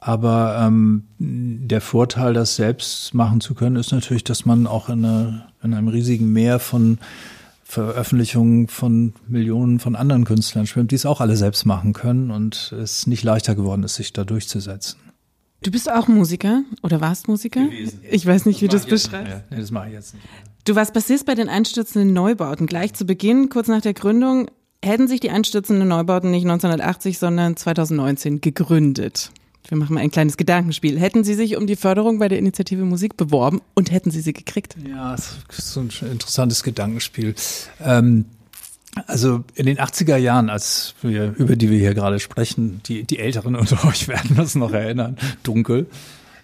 [0.00, 5.04] Aber ähm, der Vorteil, das selbst machen zu können, ist natürlich, dass man auch in,
[5.04, 6.98] eine, in einem riesigen Meer von
[7.70, 12.72] Veröffentlichungen von Millionen von anderen Künstlern schwimmt, die es auch alle selbst machen können und
[12.72, 14.98] es nicht leichter geworden ist, sich da durchzusetzen.
[15.62, 17.62] Du bist auch Musiker oder warst Musiker?
[17.62, 18.00] Gewesen.
[18.10, 19.44] Ich weiß nicht, wie du es beschreibst.
[19.50, 20.26] Nee, das mache ich jetzt nicht.
[20.64, 22.66] Du warst Bassist bei den einstürzenden Neubauten.
[22.66, 24.50] Gleich zu Beginn, kurz nach der Gründung,
[24.82, 29.30] hätten sich die einstürzenden Neubauten nicht 1980, sondern 2019 gegründet.
[29.66, 30.98] Wir machen mal ein kleines Gedankenspiel.
[30.98, 34.32] Hätten Sie sich um die Förderung bei der Initiative Musik beworben und hätten Sie sie
[34.32, 34.76] gekriegt?
[34.88, 37.34] Ja, das ist so ein interessantes Gedankenspiel.
[37.80, 38.24] Ähm,
[39.06, 43.18] also in den 80er Jahren, als wir, über die wir hier gerade sprechen, die, die
[43.18, 45.86] Älteren unter euch werden das noch erinnern, dunkel,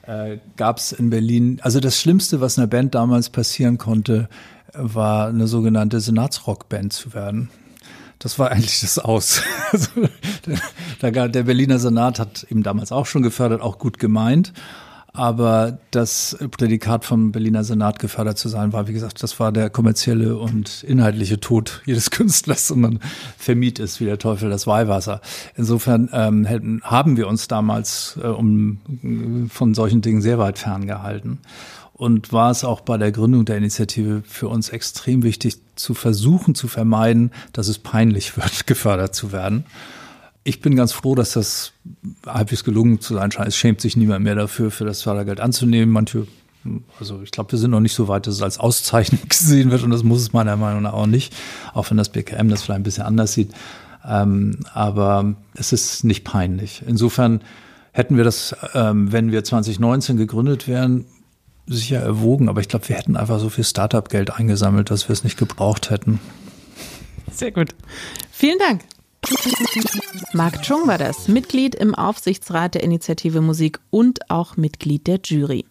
[0.06, 4.28] äh, gab es in Berlin, also das Schlimmste, was einer Band damals passieren konnte,
[4.74, 7.48] war eine sogenannte Senatsrockband zu werden
[8.18, 9.42] das war eigentlich das Aus.
[9.72, 9.90] Also,
[11.02, 14.52] der, der Berliner Senat hat eben damals auch schon gefördert, auch gut gemeint.
[15.16, 19.70] Aber das Prädikat vom Berliner Senat gefördert zu sein, war, wie gesagt, das war der
[19.70, 22.98] kommerzielle und inhaltliche Tod jedes Künstlers und man
[23.38, 25.20] vermied es wie der Teufel das Weihwasser.
[25.56, 31.38] Insofern ähm, hätten, haben wir uns damals äh, um, von solchen Dingen sehr weit ferngehalten
[31.94, 36.54] und war es auch bei der Gründung der Initiative für uns extrem wichtig zu versuchen
[36.54, 39.64] zu vermeiden, dass es peinlich wird, gefördert zu werden.
[40.42, 41.72] Ich bin ganz froh, dass das
[42.26, 43.48] halbwegs gelungen zu sein scheint.
[43.48, 45.90] Es schämt sich niemand mehr dafür, für das Fördergeld anzunehmen.
[45.90, 46.26] Manche,
[46.98, 49.84] also ich glaube, wir sind noch nicht so weit, dass es als Auszeichnung gesehen wird
[49.84, 51.34] und das muss es meiner Meinung nach auch nicht,
[51.72, 53.52] auch wenn das BKM das vielleicht ein bisschen anders sieht.
[54.06, 56.82] Ähm, aber es ist nicht peinlich.
[56.86, 57.40] Insofern
[57.92, 61.06] hätten wir das, ähm, wenn wir 2019 gegründet wären,
[61.66, 65.24] sicher erwogen, aber ich glaube, wir hätten einfach so viel Startup-Geld eingesammelt, dass wir es
[65.24, 66.20] nicht gebraucht hätten.
[67.30, 67.74] Sehr gut.
[68.30, 68.82] Vielen Dank.
[70.34, 75.64] Mark Chung war das, Mitglied im Aufsichtsrat der Initiative Musik und auch Mitglied der Jury.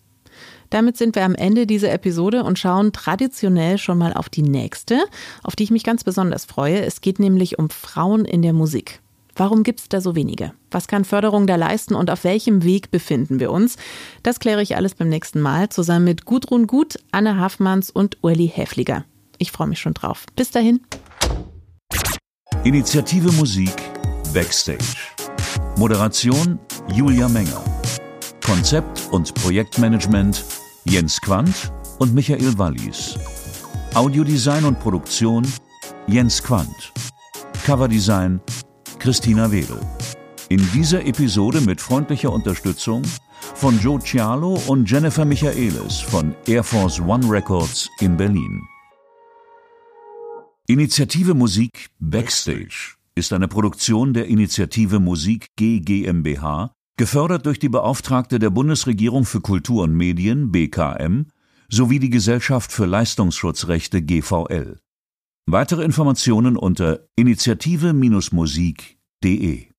[0.72, 5.04] Damit sind wir am Ende dieser Episode und schauen traditionell schon mal auf die nächste,
[5.44, 6.82] auf die ich mich ganz besonders freue.
[6.82, 9.00] Es geht nämlich um Frauen in der Musik.
[9.36, 10.54] Warum gibt es da so wenige?
[10.70, 13.78] Was kann Förderung da leisten und auf welchem Weg befinden wir uns?
[14.22, 18.48] Das kläre ich alles beim nächsten Mal zusammen mit Gudrun Gut, Anne Haffmanns und Uli
[18.48, 19.06] Häfliger.
[19.40, 20.26] Ich freue mich schon drauf.
[20.36, 20.82] Bis dahin.
[22.64, 23.74] Initiative Musik
[24.34, 24.84] Backstage.
[25.78, 26.60] Moderation
[26.94, 27.64] Julia Menger.
[28.46, 30.44] Konzept und Projektmanagement
[30.86, 33.18] Jens Quandt und Michael Wallis.
[33.96, 35.48] Audiodesign und Produktion
[36.08, 36.94] Jens Quandt.
[37.66, 38.40] Coverdesign
[39.04, 39.82] Christina Wedel.
[40.48, 43.02] In dieser Episode mit freundlicher Unterstützung
[43.54, 48.62] von Joe Cialo und Jennifer Michaelis von Air Force One Records in Berlin.
[50.68, 58.40] Initiative Musik Backstage ist eine Produktion der Initiative Musik G GmbH, gefördert durch die Beauftragte
[58.40, 61.26] der Bundesregierung für Kultur und Medien BKM
[61.68, 64.80] sowie die Gesellschaft für Leistungsschutzrechte GVL.
[65.46, 69.73] Weitere Informationen unter initiative-musik.de